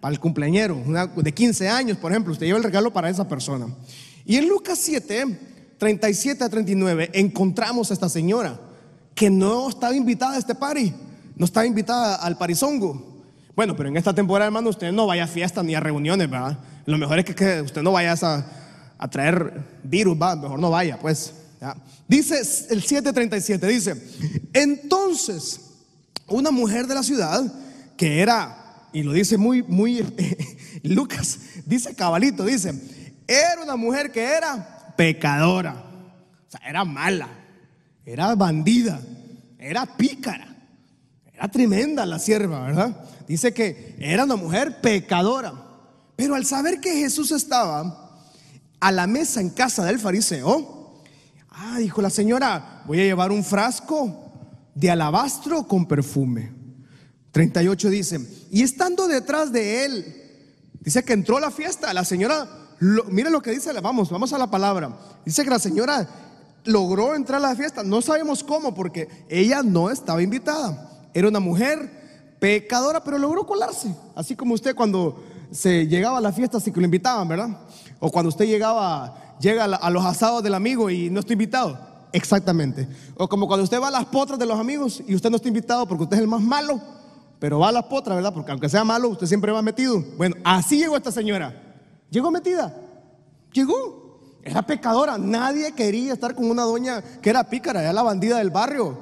para 0.00 0.12
el 0.12 0.20
cumpleañero, 0.20 0.82
de 1.16 1.34
15 1.34 1.68
años, 1.68 1.98
por 1.98 2.12
ejemplo, 2.12 2.32
usted 2.32 2.46
lleva 2.46 2.58
el 2.58 2.64
regalo 2.64 2.92
para 2.92 3.10
esa 3.10 3.28
persona. 3.28 3.66
Y 4.24 4.36
en 4.36 4.48
Lucas 4.48 4.78
7, 4.78 5.38
37 5.78 6.44
a 6.44 6.48
39, 6.48 7.10
encontramos 7.12 7.90
a 7.90 7.94
esta 7.94 8.08
señora 8.08 8.58
que 9.14 9.30
no 9.30 9.68
estaba 9.68 9.94
invitada 9.94 10.34
a 10.34 10.38
este 10.38 10.54
party, 10.54 10.92
no 11.36 11.44
estaba 11.44 11.66
invitada 11.66 12.16
al 12.16 12.36
parizongo. 12.36 13.22
Bueno, 13.56 13.76
pero 13.76 13.88
en 13.88 13.96
esta 13.96 14.12
temporada, 14.12 14.46
hermano, 14.46 14.70
usted 14.70 14.92
no 14.92 15.06
vaya 15.06 15.24
a 15.24 15.28
fiestas 15.28 15.64
ni 15.64 15.74
a 15.74 15.80
reuniones, 15.80 16.28
¿verdad? 16.28 16.58
Lo 16.86 16.98
mejor 16.98 17.18
es 17.18 17.24
que, 17.24 17.60
usted 17.60 17.82
no 17.82 17.92
vaya 17.92 18.14
a, 18.20 18.46
a 18.98 19.08
traer 19.08 19.62
virus, 19.82 20.18
¿verdad? 20.18 20.38
Mejor 20.38 20.58
no 20.58 20.70
vaya, 20.70 20.98
pues. 20.98 21.34
Dice 22.06 22.38
el 22.70 22.82
737, 22.82 23.66
dice, 23.66 23.96
entonces 24.52 25.60
una 26.26 26.50
mujer 26.50 26.86
de 26.86 26.94
la 26.94 27.02
ciudad 27.02 27.42
que 27.96 28.20
era, 28.20 28.88
y 28.92 29.02
lo 29.02 29.12
dice 29.12 29.38
muy, 29.38 29.62
muy, 29.62 30.04
Lucas, 30.82 31.38
dice 31.64 31.94
cabalito, 31.94 32.44
dice, 32.44 32.74
era 33.26 33.62
una 33.62 33.76
mujer 33.76 34.12
que 34.12 34.22
era 34.22 34.94
pecadora, 34.96 35.84
o 36.46 36.50
sea, 36.50 36.60
era 36.68 36.84
mala, 36.84 37.28
era 38.04 38.34
bandida, 38.34 39.00
era 39.58 39.86
pícara, 39.86 40.53
era 41.34 41.48
tremenda 41.48 42.06
la 42.06 42.18
sierva, 42.18 42.60
¿verdad? 42.60 43.04
Dice 43.26 43.52
que 43.52 43.96
era 43.98 44.24
una 44.24 44.36
mujer 44.36 44.80
pecadora, 44.80 45.52
pero 46.16 46.34
al 46.34 46.46
saber 46.46 46.80
que 46.80 46.96
Jesús 46.96 47.32
estaba 47.32 48.22
a 48.80 48.92
la 48.92 49.06
mesa 49.06 49.40
en 49.40 49.50
casa 49.50 49.84
del 49.84 49.98
fariseo, 49.98 50.74
Ah, 51.56 51.78
dijo 51.78 52.02
la 52.02 52.10
señora, 52.10 52.82
voy 52.84 53.00
a 53.00 53.04
llevar 53.04 53.30
un 53.30 53.44
frasco 53.44 54.32
de 54.74 54.90
alabastro 54.90 55.68
con 55.68 55.86
perfume. 55.86 56.52
38 57.30 57.90
dice, 57.90 58.46
y 58.50 58.62
estando 58.62 59.06
detrás 59.06 59.52
de 59.52 59.84
él, 59.84 60.04
dice 60.80 61.04
que 61.04 61.12
entró 61.12 61.36
a 61.36 61.40
la 61.40 61.52
fiesta, 61.52 61.94
la 61.94 62.04
señora, 62.04 62.48
mira 63.08 63.30
lo 63.30 63.40
que 63.40 63.52
dice, 63.52 63.72
vamos, 63.80 64.10
vamos 64.10 64.32
a 64.32 64.38
la 64.38 64.50
palabra. 64.50 64.96
Dice 65.24 65.44
que 65.44 65.50
la 65.50 65.60
señora 65.60 66.08
logró 66.64 67.14
entrar 67.14 67.38
a 67.38 67.48
la 67.48 67.56
fiesta, 67.56 67.84
no 67.84 68.02
sabemos 68.02 68.42
cómo, 68.42 68.74
porque 68.74 69.08
ella 69.28 69.62
no 69.62 69.90
estaba 69.90 70.22
invitada. 70.22 70.90
Era 71.14 71.28
una 71.28 71.40
mujer 71.40 72.36
pecadora, 72.38 73.02
pero 73.02 73.16
logró 73.16 73.46
colarse. 73.46 73.94
Así 74.14 74.36
como 74.36 74.52
usted 74.52 74.74
cuando 74.74 75.22
se 75.50 75.86
llegaba 75.86 76.18
a 76.18 76.20
la 76.20 76.32
fiesta, 76.32 76.58
así 76.58 76.72
que 76.72 76.80
lo 76.80 76.84
invitaban, 76.84 77.26
¿verdad? 77.28 77.48
O 78.00 78.10
cuando 78.10 78.28
usted 78.28 78.44
llegaba 78.44 79.36
llega 79.40 79.64
a 79.64 79.90
los 79.90 80.04
asados 80.04 80.42
del 80.42 80.54
amigo 80.54 80.90
y 80.90 81.10
no 81.10 81.20
está 81.20 81.32
invitado. 81.32 81.78
Exactamente. 82.12 82.88
O 83.16 83.28
como 83.28 83.46
cuando 83.46 83.64
usted 83.64 83.80
va 83.80 83.88
a 83.88 83.90
las 83.90 84.06
potras 84.06 84.38
de 84.38 84.46
los 84.46 84.58
amigos 84.58 85.02
y 85.06 85.14
usted 85.14 85.30
no 85.30 85.36
está 85.36 85.48
invitado 85.48 85.86
porque 85.86 86.04
usted 86.04 86.16
es 86.16 86.22
el 86.22 86.28
más 86.28 86.40
malo, 86.40 86.80
pero 87.38 87.58
va 87.58 87.68
a 87.68 87.72
las 87.72 87.84
potras, 87.84 88.16
¿verdad? 88.16 88.32
Porque 88.32 88.52
aunque 88.52 88.68
sea 88.68 88.84
malo, 88.84 89.08
usted 89.08 89.26
siempre 89.26 89.52
va 89.52 89.62
metido. 89.62 90.02
Bueno, 90.16 90.36
así 90.44 90.78
llegó 90.78 90.96
esta 90.96 91.10
señora. 91.10 91.54
Llegó 92.10 92.30
metida. 92.30 92.74
Llegó. 93.52 94.04
Era 94.44 94.62
pecadora. 94.62 95.18
Nadie 95.18 95.72
quería 95.72 96.12
estar 96.12 96.34
con 96.34 96.48
una 96.48 96.62
doña 96.62 97.02
que 97.20 97.30
era 97.30 97.44
pícara, 97.44 97.82
era 97.82 97.92
la 97.92 98.02
bandida 98.02 98.38
del 98.38 98.50
barrio. 98.50 98.96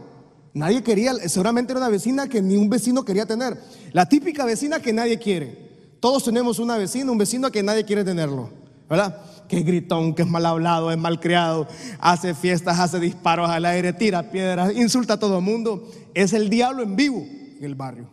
Nadie 0.55 0.83
quería, 0.83 1.15
seguramente 1.29 1.73
era 1.73 1.81
una 1.81 1.89
vecina 1.89 2.29
que 2.29 2.43
ni 2.43 2.57
un 2.57 2.69
vecino 2.69 3.05
quería 3.05 3.27
tener. 3.27 3.59
La 3.93 4.07
típica 4.07 4.45
vecina 4.45 4.81
que 4.81 4.93
nadie 4.93 5.19
quiere. 5.19 5.71
Todos 6.01 6.25
tenemos 6.25 6.59
una 6.59 6.77
vecina, 6.77 7.11
un 7.11 7.19
vecino 7.19 7.51
que 7.51 7.63
nadie 7.63 7.85
quiere 7.85 8.05
tenerlo, 8.05 8.51
¿verdad? 8.89 9.17
que 9.53 9.59
es 9.59 9.67
gritón, 9.67 10.15
que 10.15 10.23
es 10.23 10.29
mal 10.29 10.47
hablado, 10.47 10.91
es 10.91 10.97
mal 10.97 11.21
creado, 11.21 11.69
hace 12.01 12.35
fiestas, 12.35 12.79
hace 12.79 12.99
disparos 12.99 13.51
al 13.51 13.67
aire, 13.67 13.93
tira 13.93 14.31
piedras, 14.31 14.75
insulta 14.75 15.13
a 15.13 15.19
todo 15.19 15.41
el 15.41 15.45
mundo. 15.45 15.91
Es 16.15 16.33
el 16.33 16.49
diablo 16.49 16.83
en 16.83 16.97
vivo 16.97 17.19
en 17.19 17.63
el 17.63 17.75
barrio. 17.75 18.09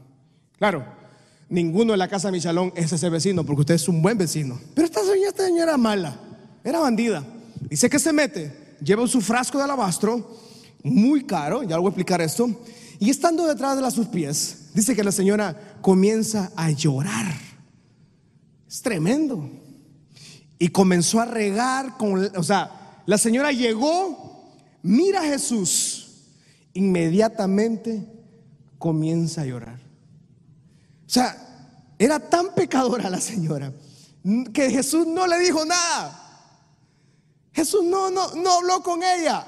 Claro, 0.58 0.84
ninguno 1.48 1.94
en 1.94 2.00
la 2.00 2.10
casa 2.10 2.28
de 2.28 2.34
Michalón 2.34 2.74
es 2.76 2.92
ese 2.92 3.10
vecino, 3.10 3.46
porque 3.46 3.62
usted 3.62 3.76
es 3.76 3.88
un 3.88 4.02
buen 4.02 4.18
vecino. 4.18 4.60
Pero 4.76 4.86
esta 4.86 5.00
señora, 5.00 5.30
esta 5.30 5.46
señora 5.46 5.64
era 5.64 5.78
mala, 5.78 6.20
era 6.62 6.80
bandida. 6.80 7.24
Dice 7.70 7.90
que 7.90 8.00
se 8.00 8.12
mete, 8.12 8.76
lleva 8.84 9.08
su 9.08 9.22
frasco 9.22 9.58
de 9.58 9.64
alabastro, 9.64 10.36
muy 10.84 11.26
caro, 11.26 11.64
ya 11.64 11.76
lo 11.76 11.82
voy 11.82 11.90
a 11.90 11.92
explicar 11.92 12.22
esto, 12.22 12.50
y 13.00 13.10
estando 13.10 13.48
detrás 13.48 13.82
de 13.82 13.92
sus 13.92 14.08
pies, 14.08 14.70
dice 14.74 14.96
que 14.96 15.04
la 15.04 15.12
señora 15.12 15.78
comienza 15.82 16.52
a 16.56 16.72
llorar. 16.72 17.34
Es 18.68 18.82
tremendo 18.82 19.50
y 20.58 20.68
comenzó 20.70 21.22
a 21.22 21.26
regar 21.26 21.98
con, 21.98 22.36
o 22.36 22.44
sea, 22.44 23.02
la 23.06 23.18
señora 23.18 23.52
llegó, 23.52 24.52
mira 24.84 25.22
a 25.22 25.26
Jesús, 25.26 26.28
inmediatamente 26.74 28.06
comienza 28.78 29.42
a 29.42 29.46
llorar. 29.46 29.80
O 31.08 31.10
sea, 31.10 31.36
era 31.98 32.20
tan 32.20 32.54
pecadora 32.54 33.10
la 33.10 33.20
señora 33.20 33.74
que 34.54 34.70
Jesús 34.70 35.08
no 35.08 35.26
le 35.26 35.40
dijo 35.40 35.66
nada. 35.66 36.26
Jesús 37.54 37.84
no, 37.84 38.12
no, 38.12 38.36
no 38.36 38.54
habló 38.58 38.84
con 38.84 39.02
ella. 39.02 39.46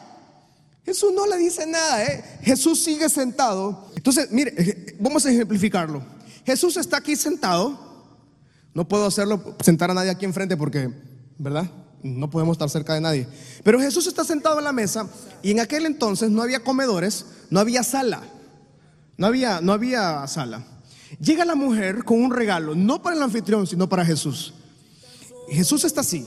Jesús 0.85 1.11
no 1.13 1.27
le 1.27 1.37
dice 1.37 1.65
nada. 1.65 2.03
¿eh? 2.03 2.23
Jesús 2.41 2.83
sigue 2.83 3.07
sentado. 3.09 3.87
Entonces, 3.95 4.31
mire, 4.31 4.53
eh, 4.57 4.97
vamos 4.99 5.25
a 5.25 5.31
ejemplificarlo. 5.31 6.03
Jesús 6.45 6.77
está 6.77 6.97
aquí 6.97 7.15
sentado 7.15 7.91
no 8.73 8.87
puedo 8.87 9.05
hacerlo, 9.05 9.55
sentar 9.63 9.91
a 9.91 9.93
nadie 9.93 10.09
aquí 10.09 10.25
enfrente 10.25 10.55
porque, 10.55 10.89
¿verdad? 11.37 11.69
No 12.03 12.29
podemos 12.29 12.55
estar 12.55 12.69
cerca 12.69 12.93
de 12.93 13.01
nadie. 13.01 13.27
Pero 13.63 13.79
Jesús 13.79 14.07
está 14.07 14.23
sentado 14.23 14.57
en 14.59 14.63
la 14.63 14.71
mesa 14.71 15.07
y 15.41 15.51
en 15.51 15.59
aquel 15.59 15.85
entonces 15.85 16.29
no 16.29 16.41
había 16.41 16.63
comedores, 16.63 17.25
no 17.49 17.59
había 17.59 17.83
sala. 17.83 18.21
No 19.17 19.27
había, 19.27 19.61
no 19.61 19.73
había 19.73 20.25
sala. 20.27 20.65
Llega 21.19 21.45
la 21.45 21.55
mujer 21.55 22.03
con 22.05 22.23
un 22.23 22.31
regalo, 22.31 22.73
no 22.73 23.01
para 23.03 23.15
el 23.15 23.21
anfitrión, 23.21 23.67
sino 23.67 23.89
para 23.89 24.05
Jesús. 24.05 24.53
Jesús 25.49 25.83
está 25.83 26.01
así. 26.01 26.25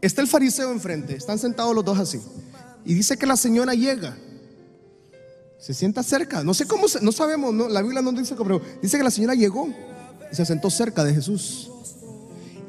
Está 0.00 0.22
el 0.22 0.28
fariseo 0.28 0.70
enfrente, 0.70 1.16
están 1.16 1.38
sentados 1.38 1.74
los 1.74 1.84
dos 1.84 1.98
así. 1.98 2.20
Y 2.86 2.94
dice 2.94 3.18
que 3.18 3.26
la 3.26 3.36
señora 3.36 3.74
llega. 3.74 4.16
Se 5.58 5.74
sienta 5.74 6.02
cerca. 6.02 6.42
No 6.42 6.54
sé 6.54 6.66
cómo, 6.66 6.86
no 7.02 7.12
sabemos, 7.12 7.54
la 7.70 7.82
Biblia 7.82 8.00
no 8.00 8.12
dice, 8.12 8.34
pero 8.36 8.62
dice 8.80 8.96
que 8.96 9.04
la 9.04 9.10
señora 9.10 9.34
llegó 9.34 9.68
se 10.32 10.44
sentó 10.44 10.70
cerca 10.70 11.04
de 11.04 11.14
Jesús. 11.14 11.70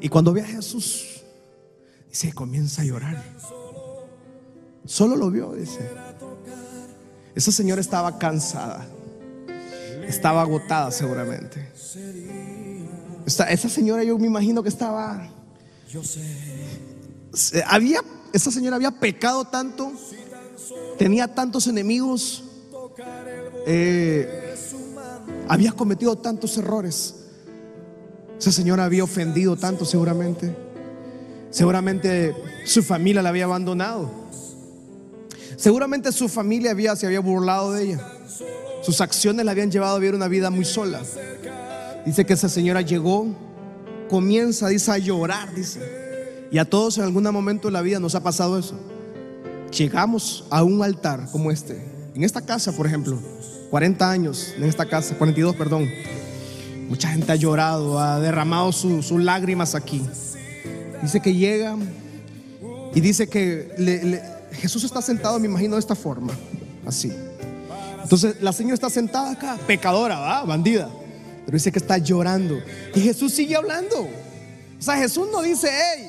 Y 0.00 0.08
cuando 0.08 0.32
ve 0.32 0.42
a 0.42 0.46
Jesús, 0.46 1.22
dice, 2.08 2.32
comienza 2.32 2.82
a 2.82 2.84
llorar. 2.84 3.22
Solo 4.84 5.16
lo 5.16 5.30
vio, 5.30 5.54
dice. 5.54 5.80
Esa 7.34 7.52
señora 7.52 7.80
estaba 7.80 8.18
cansada. 8.18 8.86
Estaba 10.06 10.42
agotada 10.42 10.90
seguramente. 10.90 11.68
Esa, 13.26 13.68
señora 13.68 14.02
yo 14.04 14.18
me 14.18 14.26
imagino 14.26 14.62
que 14.62 14.68
estaba... 14.68 15.28
Había, 17.66 18.00
esa 18.32 18.50
señora 18.50 18.76
había 18.76 18.92
pecado 18.92 19.44
tanto, 19.44 19.92
tenía 20.98 21.34
tantos 21.34 21.66
enemigos, 21.66 22.44
eh, 23.66 24.54
había 25.48 25.72
cometido 25.72 26.16
tantos 26.16 26.56
errores 26.58 27.14
esa 28.38 28.52
señora 28.52 28.84
había 28.84 29.02
ofendido 29.02 29.56
tanto 29.56 29.84
seguramente. 29.84 30.54
Seguramente 31.50 32.34
su 32.64 32.82
familia 32.82 33.20
la 33.20 33.30
había 33.30 33.44
abandonado. 33.44 34.10
Seguramente 35.56 36.12
su 36.12 36.28
familia 36.28 36.70
había, 36.70 36.94
se 36.94 37.06
había 37.06 37.18
burlado 37.18 37.72
de 37.72 37.84
ella. 37.84 38.12
Sus 38.82 39.00
acciones 39.00 39.44
la 39.44 39.50
habían 39.50 39.72
llevado 39.72 39.96
a 39.96 39.98
vivir 39.98 40.14
una 40.14 40.28
vida 40.28 40.50
muy 40.50 40.64
sola. 40.64 41.02
Dice 42.06 42.24
que 42.24 42.34
esa 42.34 42.48
señora 42.48 42.80
llegó, 42.80 43.26
comienza, 44.08 44.68
dice, 44.68 44.92
a 44.92 44.98
llorar, 44.98 45.52
dice. 45.52 45.97
Y 46.50 46.58
a 46.58 46.64
todos 46.64 46.98
en 46.98 47.04
algún 47.04 47.24
momento 47.24 47.68
de 47.68 47.72
la 47.72 47.82
vida 47.82 48.00
nos 48.00 48.14
ha 48.14 48.22
pasado 48.22 48.58
eso. 48.58 48.74
Llegamos 49.76 50.44
a 50.50 50.62
un 50.62 50.82
altar 50.82 51.28
como 51.30 51.50
este, 51.50 51.84
en 52.14 52.24
esta 52.24 52.40
casa, 52.40 52.72
por 52.72 52.86
ejemplo, 52.86 53.18
40 53.70 54.10
años 54.10 54.54
en 54.56 54.64
esta 54.64 54.86
casa, 54.86 55.14
42, 55.16 55.56
perdón. 55.56 55.86
Mucha 56.88 57.10
gente 57.10 57.30
ha 57.32 57.36
llorado, 57.36 57.98
ha 57.98 58.18
derramado 58.18 58.72
sus 58.72 59.10
lágrimas 59.10 59.74
aquí. 59.74 60.02
Dice 61.02 61.20
que 61.20 61.34
llega 61.34 61.76
y 62.94 63.00
dice 63.00 63.28
que 63.28 64.22
Jesús 64.52 64.84
está 64.84 65.02
sentado, 65.02 65.38
me 65.38 65.46
imagino, 65.46 65.74
de 65.74 65.80
esta 65.80 65.94
forma, 65.94 66.32
así. 66.86 67.12
Entonces 68.02 68.40
la 68.40 68.52
señora 68.52 68.74
está 68.74 68.88
sentada 68.88 69.32
acá, 69.32 69.58
pecadora, 69.66 70.18
¿va? 70.18 70.44
bandida. 70.44 70.88
Pero 71.44 71.56
dice 71.56 71.70
que 71.70 71.78
está 71.78 71.98
llorando. 71.98 72.58
Y 72.94 73.00
Jesús 73.00 73.32
sigue 73.32 73.54
hablando. 73.54 74.00
O 74.00 74.82
sea, 74.82 74.96
Jesús 74.96 75.28
no 75.30 75.42
dice, 75.42 75.68
hey, 75.70 76.08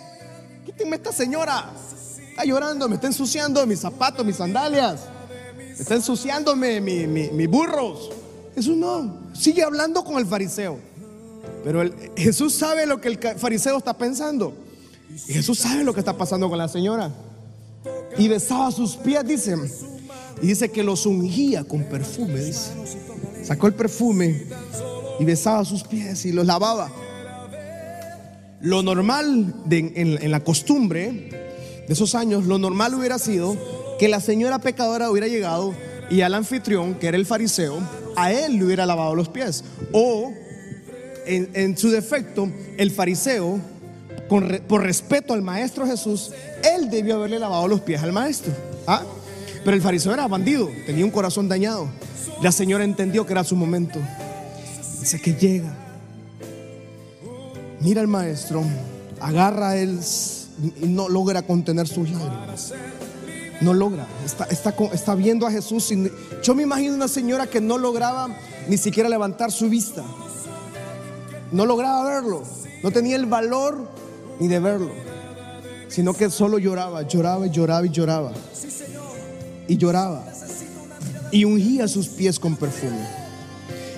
esta 0.77 1.11
señora. 1.11 1.71
Está 2.29 2.45
llorando, 2.45 2.87
me 2.87 2.95
está 2.95 3.07
ensuciando 3.07 3.65
mis 3.65 3.79
zapatos, 3.79 4.25
mis 4.25 4.35
sandalias. 4.35 5.01
Me 5.57 5.73
está 5.73 5.95
ensuciándome 5.95 6.81
mis 6.81 7.49
burros. 7.49 8.11
Jesús 8.55 8.75
no. 8.75 9.29
Sigue 9.33 9.63
hablando 9.63 10.03
con 10.03 10.17
el 10.17 10.25
fariseo. 10.25 10.77
Pero 11.63 11.83
Jesús 12.15 12.53
sabe 12.53 12.85
lo 12.85 13.01
que 13.01 13.09
el 13.09 13.19
fariseo 13.37 13.77
está 13.77 13.97
pensando. 13.97 14.53
Jesús 15.27 15.59
sabe 15.59 15.83
lo 15.83 15.93
que 15.93 15.99
está 15.99 16.17
pasando 16.17 16.49
con 16.49 16.57
la 16.57 16.67
señora. 16.67 17.11
Y 18.17 18.27
besaba 18.27 18.71
sus 18.71 18.95
pies, 18.95 19.25
dice. 19.25 19.55
Y 20.41 20.47
dice 20.47 20.69
que 20.69 20.83
los 20.83 21.05
ungía 21.05 21.63
con 21.63 21.83
perfume, 21.83 22.39
dice. 22.39 22.71
Sacó 23.43 23.67
el 23.67 23.73
perfume 23.73 24.45
y 25.19 25.25
besaba 25.25 25.65
sus 25.65 25.83
pies 25.83 26.25
y 26.25 26.31
los 26.31 26.45
lavaba. 26.45 26.91
Lo 28.61 28.83
normal 28.83 29.53
en, 29.69 30.31
la 30.31 30.41
costumbre 30.41 31.29
de 31.87 31.93
esos 31.93 32.15
años, 32.15 32.45
lo 32.45 32.57
normal 32.59 32.93
hubiera 32.93 33.17
sido 33.17 33.57
que 33.97 34.09
la 34.09 34.19
señora 34.19 34.59
pecadora 34.59 35.09
hubiera 35.09 35.27
llegado 35.27 35.73
y 36.09 36.21
al 36.21 36.33
anfitrión, 36.33 36.95
que 36.95 37.07
era 37.07 37.17
el 37.17 37.25
fariseo, 37.25 37.79
a 38.15 38.31
él 38.31 38.57
le 38.57 38.65
hubiera 38.65 38.85
lavado 38.85 39.15
los 39.15 39.29
pies. 39.29 39.63
O, 39.93 40.33
en, 41.25 41.77
su 41.77 41.89
defecto, 41.89 42.49
el 42.77 42.91
fariseo, 42.91 43.59
por 44.27 44.83
respeto 44.83 45.33
al 45.33 45.41
maestro 45.41 45.85
Jesús, 45.85 46.31
él 46.75 46.89
debió 46.89 47.15
haberle 47.15 47.39
lavado 47.39 47.67
los 47.67 47.81
pies 47.81 48.01
al 48.01 48.11
maestro. 48.11 48.51
¿Ah? 48.87 49.03
Pero 49.63 49.75
el 49.75 49.81
fariseo 49.81 50.13
era 50.13 50.27
bandido, 50.27 50.69
tenía 50.85 51.05
un 51.05 51.11
corazón 51.11 51.47
dañado. 51.47 51.87
La 52.41 52.51
señora 52.51 52.83
entendió 52.83 53.25
que 53.25 53.33
era 53.33 53.43
su 53.43 53.55
momento. 53.55 53.99
Dice 54.99 55.19
que 55.21 55.33
llega. 55.33 55.88
Mira 57.81 58.01
al 58.01 58.07
maestro, 58.07 58.63
agarra 59.21 59.77
él 59.77 59.99
y 60.81 60.87
no 60.87 61.07
logra 61.07 61.41
contener 61.43 61.87
sus 61.87 62.09
lágrimas. 62.09 62.73
No 63.61 63.73
logra, 63.73 64.07
está, 64.25 64.45
está, 64.45 64.73
está 64.93 65.15
viendo 65.15 65.45
a 65.45 65.51
Jesús. 65.51 65.93
yo 66.43 66.55
me 66.55 66.63
imagino 66.63 66.93
una 66.93 67.07
señora 67.07 67.47
que 67.47 67.59
no 67.59 67.77
lograba 67.77 68.29
ni 68.67 68.77
siquiera 68.77 69.09
levantar 69.09 69.51
su 69.51 69.69
vista. 69.69 70.03
No 71.51 71.65
lograba 71.65 72.03
verlo, 72.03 72.43
no 72.83 72.91
tenía 72.91 73.15
el 73.15 73.25
valor 73.25 73.87
ni 74.39 74.47
de 74.47 74.59
verlo, 74.59 74.91
sino 75.87 76.13
que 76.13 76.29
solo 76.29 76.57
lloraba, 76.59 77.01
lloraba 77.03 77.47
y 77.47 77.49
lloraba 77.49 77.85
y 77.85 77.89
lloraba 77.89 78.31
y 79.67 79.77
lloraba 79.77 80.25
y 81.31 81.45
ungía 81.45 81.87
sus 81.87 82.07
pies 82.07 82.39
con 82.39 82.55
perfume. 82.55 83.05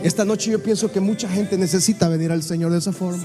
Esta 0.04 0.26
noche 0.26 0.52
yo 0.52 0.62
pienso 0.62 0.92
que 0.92 1.00
mucha 1.00 1.30
gente 1.30 1.58
necesita 1.58 2.08
venir 2.10 2.32
al 2.32 2.42
Señor 2.42 2.72
de 2.72 2.80
esa 2.80 2.92
forma. 2.92 3.24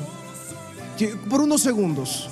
Por 1.28 1.40
unos 1.40 1.62
segundos. 1.62 2.28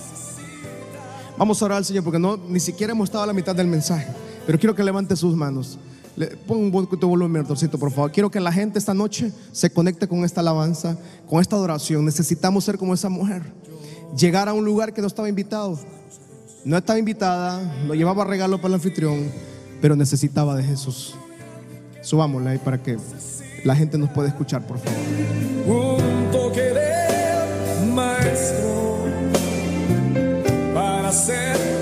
Vamos 1.37 1.61
a 1.61 1.65
orar 1.65 1.79
al 1.79 1.85
Señor 1.85 2.05
porque 2.05 2.19
no 2.19 2.37
ni 2.37 2.61
siquiera 2.61 2.93
hemos 2.93 3.09
estado 3.09 3.25
a 3.25 3.27
la 3.27 3.33
mitad 3.33 3.55
del 3.55 3.67
mensaje. 3.67 4.07
Pero 4.47 4.59
quiero 4.59 4.75
que 4.75 4.83
levante 4.83 5.17
sus 5.17 5.35
manos. 5.35 5.79
Pon 6.47 6.59
un 6.59 6.71
poquito 6.71 7.09
volumen, 7.09 7.45
por 7.45 7.91
favor. 7.91 8.13
Quiero 8.13 8.31
que 8.31 8.39
la 8.39 8.53
gente 8.53 8.79
esta 8.79 8.95
noche 8.95 9.33
se 9.53 9.71
conecte 9.71 10.07
con 10.07 10.25
esta 10.25 10.41
alabanza, 10.41 10.97
con 11.29 11.41
esta 11.41 11.57
adoración. 11.57 12.05
Necesitamos 12.05 12.65
ser 12.65 12.79
como 12.79 12.95
esa 12.95 13.09
mujer. 13.09 13.43
Llegar 14.17 14.49
a 14.49 14.53
un 14.53 14.65
lugar 14.65 14.93
que 14.93 15.01
no 15.01 15.09
estaba 15.09 15.29
invitado. 15.29 15.79
No 16.65 16.79
estaba 16.79 16.99
invitada, 16.99 17.61
no 17.87 17.95
llevaba 17.95 18.25
regalo 18.25 18.57
para 18.59 18.69
el 18.69 18.75
anfitrión 18.75 19.29
pero 19.85 19.97
necesitaba 19.97 20.57
de 20.57 20.63
Jesús. 20.63 21.15
Subámosla 22.01 22.53
ahí 22.53 22.59
para 22.59 22.83
que 22.83 22.97
la 23.65 23.77
gente 23.77 23.99
nos 23.99 24.09
pueda 24.09 24.29
escuchar, 24.29 24.67
por 24.67 24.79
favor. 24.79 25.84
Para 31.15 31.74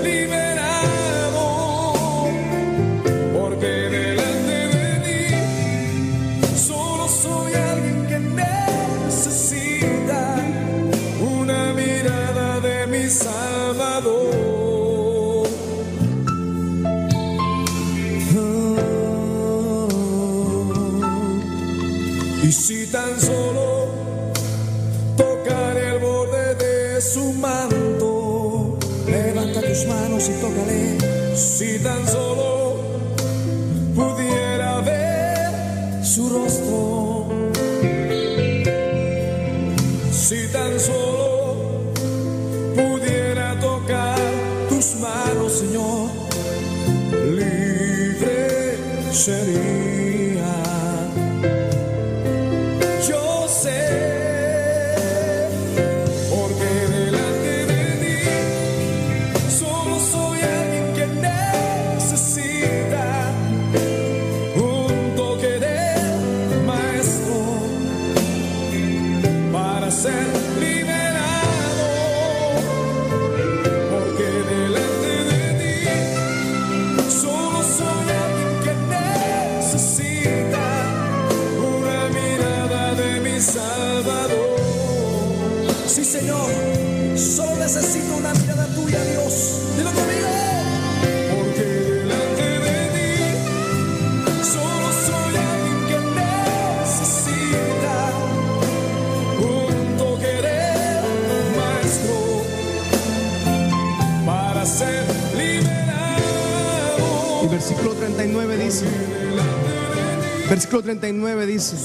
39 110.83 111.45
dice, 111.47 111.77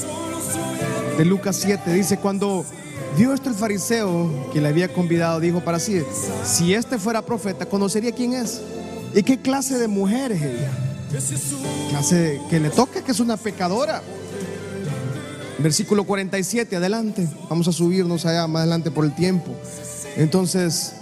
de 1.17 1.25
Lucas 1.25 1.57
7, 1.61 1.91
dice, 1.93 2.17
cuando 2.17 2.65
vio 3.17 3.33
esto 3.33 3.49
el 3.49 3.55
fariseo 3.55 4.49
que 4.51 4.61
le 4.61 4.67
había 4.67 4.93
convidado, 4.93 5.39
dijo 5.39 5.61
para 5.61 5.79
sí, 5.79 6.01
si 6.43 6.73
este 6.73 6.99
fuera 6.99 7.21
profeta, 7.21 7.65
conocería 7.65 8.11
quién 8.11 8.33
es 8.33 8.61
y 9.15 9.23
qué 9.23 9.39
clase 9.39 9.77
de 9.77 9.87
mujer 9.87 10.33
es 10.33 10.41
ella. 10.41 10.71
Clase 11.89 12.39
que 12.49 12.59
le 12.59 12.69
toca 12.69 13.01
que 13.01 13.11
es 13.11 13.19
una 13.19 13.37
pecadora. 13.37 14.03
Versículo 15.57 16.03
47, 16.03 16.75
adelante. 16.75 17.27
Vamos 17.49 17.67
a 17.67 17.71
subirnos 17.71 18.25
allá 18.25 18.47
más 18.47 18.61
adelante 18.61 18.91
por 18.91 19.05
el 19.05 19.15
tiempo. 19.15 19.51
Entonces, 20.15 20.93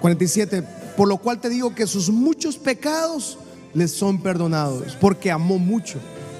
47, 0.00 0.62
por 0.96 1.08
lo 1.08 1.18
cual 1.18 1.40
te 1.40 1.48
digo 1.48 1.74
que 1.74 1.86
sus 1.86 2.10
muchos 2.10 2.56
pecados 2.56 3.38
les 3.74 3.90
son 3.90 4.22
perdonados, 4.22 4.96
porque 5.00 5.30
amó 5.30 5.58
mucho. 5.58 5.98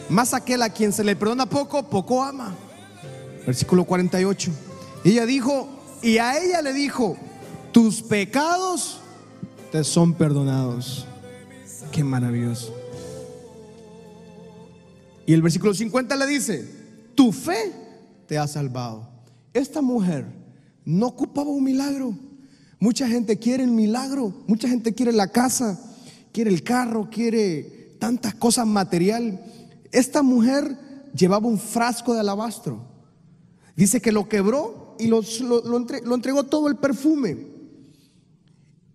Más 0.09 0.35
aquel 0.35 0.63
a 0.63 0.71
quien 0.71 0.93
se 0.93 1.05
le 1.05 1.17
perdona 1.17 1.47
poco, 1.47 1.83
poco 1.89 2.23
ama. 2.23 2.55
Versículo 3.47 3.85
48. 3.85 4.51
ella 5.05 5.27
dijo, 5.27 5.69
y 6.03 6.19
a 6.19 6.39
ella 6.39 6.63
le 6.63 6.73
dijo, 6.73 7.17
tus 7.73 8.03
pecados 8.03 9.01
te 9.71 9.83
son 9.85 10.15
perdonados. 10.15 11.07
Qué 11.91 12.05
maravilloso. 12.05 12.75
Y 15.27 15.33
el 15.33 15.43
versículo 15.43 15.73
50 15.73 16.17
le 16.17 16.27
dice, 16.27 16.69
tu 17.15 17.33
fe 17.33 17.73
te 18.27 18.39
ha 18.39 18.47
salvado. 18.47 19.09
Esta 19.55 19.81
mujer 19.81 20.27
no 20.85 21.07
ocupaba 21.07 21.51
un 21.51 21.65
milagro. 21.65 22.15
Mucha 22.79 23.07
gente 23.07 23.39
quiere 23.39 23.63
el 23.63 23.71
milagro, 23.71 24.35
mucha 24.47 24.69
gente 24.69 24.93
quiere 24.93 25.13
la 25.13 25.29
casa, 25.29 25.79
quiere 26.33 26.51
el 26.51 26.63
carro, 26.63 27.09
quiere 27.11 27.97
tantas 27.99 28.35
cosas 28.35 28.67
material. 28.67 29.41
Esta 29.93 30.23
mujer 30.23 30.77
llevaba 31.15 31.47
un 31.47 31.59
frasco 31.59 32.15
de 32.15 32.21
alabastro. 32.21 32.85
Dice 33.77 34.01
que 34.01 34.13
lo 34.13 34.29
quebró 34.29 34.97
y 34.99 35.07
lo, 35.07 35.23
lo, 35.41 36.15
entregó 36.15 36.45
todo 36.45 36.69
el 36.69 36.77
perfume. 36.77 37.53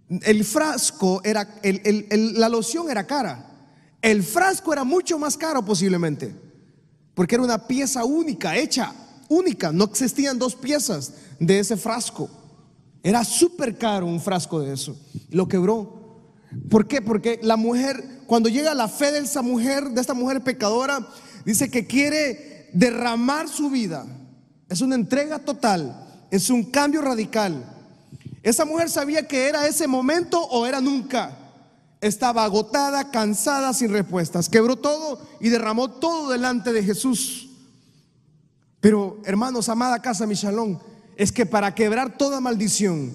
El 0.10 0.44
frasco 0.46 1.22
era, 1.24 1.48
la 1.64 2.50
loción 2.50 2.90
era 2.90 3.06
cara. 3.06 3.44
El 4.02 4.24
frasco 4.24 4.72
era 4.72 4.84
mucho 4.84 5.18
más 5.18 5.36
caro 5.36 5.66
posiblemente, 5.66 6.34
porque 7.14 7.36
era 7.36 7.44
una 7.44 7.68
pieza 7.68 8.06
única, 8.06 8.56
hecha 8.56 8.94
única. 9.28 9.72
No 9.72 9.86
existían 9.86 10.38
dos 10.38 10.56
piezas 10.56 11.14
de 11.40 11.60
ese 11.60 11.76
frasco. 11.76 12.30
Era 13.04 13.24
súper 13.24 13.78
caro 13.78 14.06
un 14.06 14.22
frasco 14.22 14.60
de 14.60 14.74
eso. 14.74 14.96
Lo 15.30 15.48
quebró. 15.48 15.97
¿Por 16.70 16.88
qué? 16.88 17.02
Porque 17.02 17.40
la 17.44 17.58
mujer, 17.58 18.22
cuando 18.26 18.50
llega 18.50 18.74
la 18.74 18.88
fe 18.88 19.12
de 19.12 19.20
esa 19.20 19.42
mujer, 19.42 19.90
de 19.90 20.02
esta 20.02 20.14
mujer 20.14 20.42
pecadora, 20.42 21.08
dice 21.46 21.70
que 21.70 21.88
quiere 21.88 22.70
derramar 22.74 23.48
su 23.48 23.70
vida. 23.70 24.06
Es 24.70 24.82
una 24.82 24.96
entrega 24.96 25.40
total, 25.40 26.08
es 26.32 26.50
un 26.50 26.64
cambio 26.64 27.02
radical. 27.02 27.64
Esa 28.44 28.66
mujer 28.66 28.90
sabía 28.90 29.28
que 29.28 29.48
era 29.48 29.68
ese 29.68 29.88
momento 29.88 30.42
o 30.42 30.66
era 30.66 30.82
nunca. 30.82 31.38
Estaba 32.00 32.44
agotada, 32.44 33.12
cansada, 33.12 33.74
sin 33.74 33.92
respuestas. 33.92 34.50
Quebró 34.50 34.76
todo 34.76 35.20
y 35.40 35.50
derramó 35.50 35.90
todo 35.90 36.30
delante 36.32 36.72
de 36.72 36.84
Jesús. 36.84 37.50
Pero 38.80 39.20
hermanos, 39.26 39.70
amada 39.70 40.02
casa 40.02 40.28
Michalón, 40.28 40.80
es 41.16 41.32
que 41.32 41.46
para 41.46 41.74
quebrar 41.74 42.18
toda 42.18 42.40
maldición, 42.40 43.12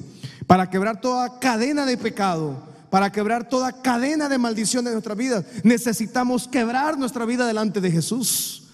para 0.47 0.69
quebrar 0.69 1.01
toda 1.01 1.39
cadena 1.39 1.87
de 1.87 1.97
pecado, 1.97 2.72
para 2.93 3.11
quebrar 3.11 3.49
toda 3.49 3.81
cadena 3.81 4.29
de 4.29 4.37
maldición 4.37 4.85
de 4.85 4.93
nuestra 4.93 5.15
vida, 5.15 5.43
necesitamos 5.65 6.47
quebrar 6.47 6.99
nuestra 6.99 7.25
vida 7.25 7.47
delante 7.47 7.81
de 7.81 7.91
Jesús, 7.91 8.65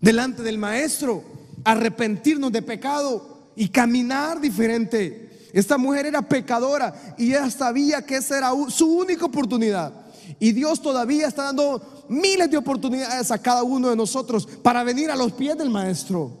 delante 0.00 0.44
del 0.44 0.56
Maestro, 0.56 1.24
arrepentirnos 1.64 2.52
de 2.52 2.62
pecado 2.62 3.50
y 3.56 3.68
caminar 3.68 4.40
diferente. 4.40 5.48
Esta 5.52 5.78
mujer 5.78 6.06
era 6.06 6.22
pecadora 6.22 6.94
y 7.18 7.30
ella 7.30 7.50
sabía 7.50 8.02
que 8.02 8.18
esa 8.18 8.38
era 8.38 8.52
su 8.68 8.86
única 8.86 9.24
oportunidad. 9.24 9.92
Y 10.38 10.52
Dios 10.52 10.80
todavía 10.80 11.26
está 11.26 11.42
dando 11.42 12.06
miles 12.08 12.48
de 12.48 12.58
oportunidades 12.58 13.32
a 13.32 13.38
cada 13.38 13.64
uno 13.64 13.88
de 13.88 13.96
nosotros 13.96 14.46
para 14.62 14.84
venir 14.84 15.10
a 15.10 15.16
los 15.16 15.32
pies 15.32 15.58
del 15.58 15.70
Maestro. 15.70 16.38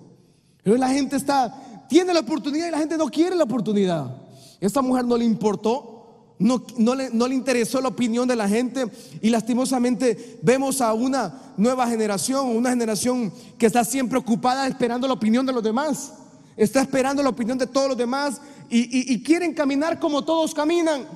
Pero 0.62 0.76
la 0.76 0.90
gente 0.90 1.16
está, 1.16 1.52
tiene 1.88 2.14
la 2.14 2.20
oportunidad 2.20 2.68
y 2.68 2.70
la 2.70 2.78
gente 2.78 2.96
no 2.96 3.08
quiere 3.08 3.34
la 3.34 3.42
oportunidad. 3.42 4.16
Esta 4.60 4.80
mujer 4.80 5.04
no 5.04 5.16
le 5.16 5.24
importó, 5.24 5.95
no, 6.38 6.94
le, 6.94 7.34
interesó 7.34 7.80
la 7.80 7.88
opinión 7.88 8.28
de 8.28 8.36
la 8.36 8.48
gente 8.48 8.86
y 9.22 9.30
lastimosamente 9.30 10.38
vemos 10.42 10.80
a 10.80 10.92
una 10.92 11.54
nueva 11.56 11.86
generación, 11.88 12.54
una 12.54 12.70
generación 12.70 13.32
que 13.56 13.66
está 13.66 13.84
siempre 13.84 14.18
ocupada 14.18 14.66
esperando 14.66 15.06
la 15.06 15.14
opinión 15.14 15.46
de 15.46 15.52
los 15.52 15.62
demás, 15.62 16.12
está 16.56 16.82
esperando 16.82 17.22
la 17.22 17.30
opinión 17.30 17.56
de 17.56 17.66
todos 17.66 17.88
los 17.88 17.96
demás 17.96 18.40
y, 18.68 19.22
quieren 19.22 19.54
caminar 19.54 19.98
como 19.98 20.24
todos 20.24 20.52
caminan. 20.54 21.06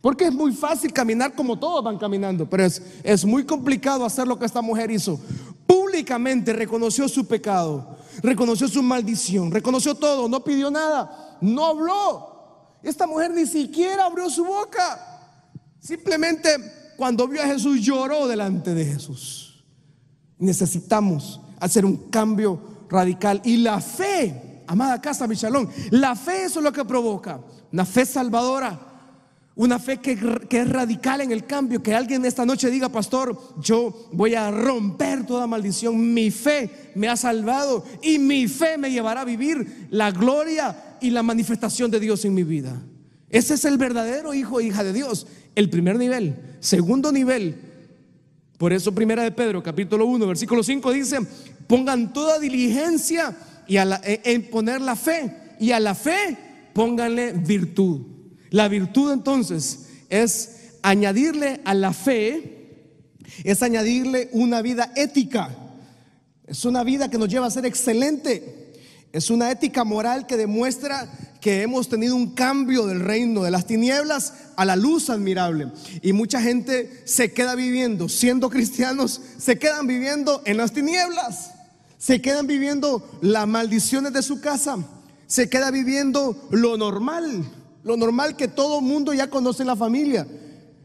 Porque 0.00 0.26
es 0.26 0.32
muy 0.32 0.52
fácil 0.52 0.92
caminar 0.92 1.34
como 1.34 1.58
todos 1.58 1.82
van 1.82 1.98
caminando, 1.98 2.48
pero 2.48 2.64
es 2.64 3.24
muy 3.24 3.44
complicado 3.44 4.04
hacer 4.04 4.28
lo 4.28 4.38
que 4.38 4.44
esta 4.44 4.62
mujer 4.62 4.88
hizo. 4.92 5.18
Públicamente 5.66 6.52
reconoció 6.52 7.08
su 7.08 7.26
pecado, 7.26 7.96
reconoció 8.22 8.68
su 8.68 8.84
maldición, 8.84 9.50
reconoció 9.50 9.96
todo, 9.96 10.28
no 10.28 10.44
pidió 10.44 10.70
nada, 10.70 11.36
no 11.40 11.64
habló. 11.64 12.35
Esta 12.86 13.06
mujer 13.06 13.32
ni 13.32 13.46
siquiera 13.46 14.04
abrió 14.06 14.30
su 14.30 14.44
boca. 14.44 15.42
Simplemente 15.80 16.48
cuando 16.96 17.26
vio 17.26 17.42
a 17.42 17.46
Jesús 17.46 17.80
lloró 17.80 18.28
delante 18.28 18.74
de 18.74 18.84
Jesús. 18.84 19.64
Necesitamos 20.38 21.40
hacer 21.58 21.84
un 21.84 21.96
cambio 22.10 22.86
radical. 22.88 23.40
Y 23.44 23.56
la 23.56 23.80
fe 23.80 24.62
amada 24.68 25.00
casa 25.00 25.26
Michalón, 25.26 25.68
la 25.90 26.14
fe 26.14 26.44
eso 26.44 26.60
es 26.60 26.64
lo 26.64 26.72
que 26.72 26.84
provoca, 26.84 27.40
una 27.72 27.84
fe 27.84 28.06
salvadora, 28.06 28.78
una 29.56 29.78
fe 29.78 29.98
que, 29.98 30.12
es 30.48 30.68
radical 30.68 31.22
en 31.22 31.32
el 31.32 31.44
cambio, 31.44 31.82
que 31.82 31.94
alguien 31.94 32.24
esta 32.24 32.44
noche 32.44 32.70
diga, 32.70 32.88
pastor, 32.88 33.36
yo 33.58 34.08
voy 34.12 34.34
a 34.34 34.50
romper 34.50 35.26
toda 35.26 35.46
maldición, 35.46 36.12
mi 36.14 36.30
fe 36.30 36.92
me 36.94 37.08
ha 37.08 37.16
salvado 37.16 37.84
y 38.02 38.18
mi 38.18 38.48
fe 38.48 38.78
me 38.78 38.90
llevará 38.90 39.22
a 39.22 39.24
vivir 39.24 39.88
la 39.90 40.10
gloria 40.10 40.85
y 41.00 41.10
la 41.10 41.22
manifestación 41.22 41.90
de 41.90 42.00
Dios 42.00 42.24
en 42.24 42.34
mi 42.34 42.42
vida. 42.42 42.82
Ese 43.30 43.54
es 43.54 43.64
el 43.64 43.78
verdadero 43.78 44.34
hijo 44.34 44.60
e 44.60 44.64
hija 44.64 44.84
de 44.84 44.92
Dios, 44.92 45.26
el 45.54 45.68
primer 45.68 45.96
nivel. 45.96 46.36
Segundo 46.60 47.12
nivel, 47.12 47.56
por 48.58 48.72
eso 48.72 48.94
primera 48.94 49.22
de 49.22 49.32
Pedro, 49.32 49.62
capítulo 49.62 50.06
1, 50.06 50.26
versículo 50.26 50.62
5 50.62 50.92
dice, 50.92 51.18
pongan 51.66 52.12
toda 52.12 52.38
diligencia 52.38 53.36
y 53.66 53.76
a 53.76 54.00
e, 54.02 54.20
en 54.24 54.48
poner 54.48 54.80
la 54.80 54.96
fe. 54.96 55.56
Y 55.58 55.72
a 55.72 55.80
la 55.80 55.94
fe 55.94 56.36
pónganle 56.72 57.32
virtud. 57.32 58.02
La 58.50 58.68
virtud 58.68 59.12
entonces 59.12 59.88
es 60.08 60.78
añadirle 60.82 61.60
a 61.64 61.74
la 61.74 61.92
fe, 61.92 62.84
es 63.44 63.62
añadirle 63.62 64.30
una 64.32 64.62
vida 64.62 64.92
ética. 64.96 65.50
Es 66.46 66.64
una 66.64 66.84
vida 66.84 67.10
que 67.10 67.18
nos 67.18 67.28
lleva 67.28 67.46
a 67.46 67.50
ser 67.50 67.66
excelente. 67.66 68.65
Es 69.16 69.30
una 69.30 69.50
ética 69.50 69.82
moral 69.82 70.26
que 70.26 70.36
demuestra 70.36 71.08
que 71.40 71.62
hemos 71.62 71.88
tenido 71.88 72.14
un 72.14 72.34
cambio 72.34 72.84
del 72.84 73.00
reino 73.00 73.44
de 73.44 73.50
las 73.50 73.66
tinieblas 73.66 74.34
a 74.56 74.66
la 74.66 74.76
luz 74.76 75.08
admirable. 75.08 75.72
Y 76.02 76.12
mucha 76.12 76.42
gente 76.42 77.02
se 77.06 77.32
queda 77.32 77.54
viviendo, 77.54 78.10
siendo 78.10 78.50
cristianos, 78.50 79.22
se 79.38 79.58
quedan 79.58 79.86
viviendo 79.86 80.42
en 80.44 80.58
las 80.58 80.72
tinieblas. 80.72 81.52
Se 81.96 82.20
quedan 82.20 82.46
viviendo 82.46 83.08
las 83.22 83.48
maldiciones 83.48 84.12
de 84.12 84.22
su 84.22 84.42
casa. 84.42 84.76
Se 85.26 85.48
queda 85.48 85.70
viviendo 85.70 86.48
lo 86.50 86.76
normal, 86.76 87.42
lo 87.84 87.96
normal 87.96 88.36
que 88.36 88.48
todo 88.48 88.82
mundo 88.82 89.14
ya 89.14 89.30
conoce 89.30 89.62
en 89.62 89.68
la 89.68 89.76
familia. 89.76 90.26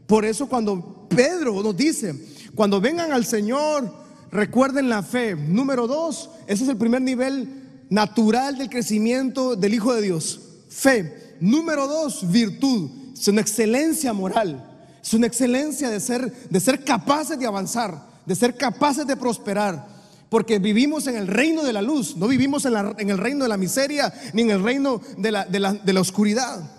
Por 0.06 0.24
eso 0.24 0.48
cuando 0.48 1.06
Pedro 1.10 1.62
nos 1.62 1.76
dice, 1.76 2.14
cuando 2.54 2.80
vengan 2.80 3.12
al 3.12 3.26
Señor, 3.26 3.92
recuerden 4.30 4.88
la 4.88 5.02
fe. 5.02 5.36
Número 5.36 5.86
dos, 5.86 6.30
ese 6.46 6.64
es 6.64 6.70
el 6.70 6.78
primer 6.78 7.02
nivel 7.02 7.61
natural 7.92 8.56
del 8.56 8.70
crecimiento 8.70 9.54
del 9.54 9.74
Hijo 9.74 9.94
de 9.94 10.00
Dios. 10.00 10.40
Fe. 10.70 11.36
Número 11.40 11.86
dos, 11.86 12.30
virtud. 12.30 12.90
Es 13.12 13.28
una 13.28 13.42
excelencia 13.42 14.14
moral. 14.14 14.64
Es 15.02 15.12
una 15.12 15.26
excelencia 15.26 15.90
de 15.90 16.00
ser, 16.00 16.32
de 16.48 16.60
ser 16.60 16.84
capaces 16.84 17.38
de 17.38 17.46
avanzar, 17.46 18.02
de 18.24 18.34
ser 18.34 18.56
capaces 18.56 19.06
de 19.06 19.16
prosperar 19.16 19.92
porque 20.30 20.58
vivimos 20.58 21.06
en 21.08 21.16
el 21.16 21.26
reino 21.26 21.62
de 21.62 21.74
la 21.74 21.82
luz, 21.82 22.16
no 22.16 22.26
vivimos 22.26 22.64
en, 22.64 23.10
el 23.10 23.18
reino 23.18 23.44
de 23.44 23.50
la 23.50 23.58
miseria 23.58 24.10
ni 24.32 24.40
en 24.40 24.50
el 24.50 24.62
reino 24.62 24.98
de 25.18 25.30
la, 25.30 26.00
oscuridad. 26.00 26.70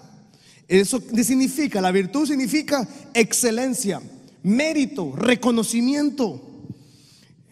Eso 0.67 0.99
significa, 1.21 1.80
la 1.80 1.91
virtud 1.91 2.26
significa 2.26 2.88
excelencia, 3.13 4.02
mérito, 4.41 5.15
reconocimiento. 5.15 6.52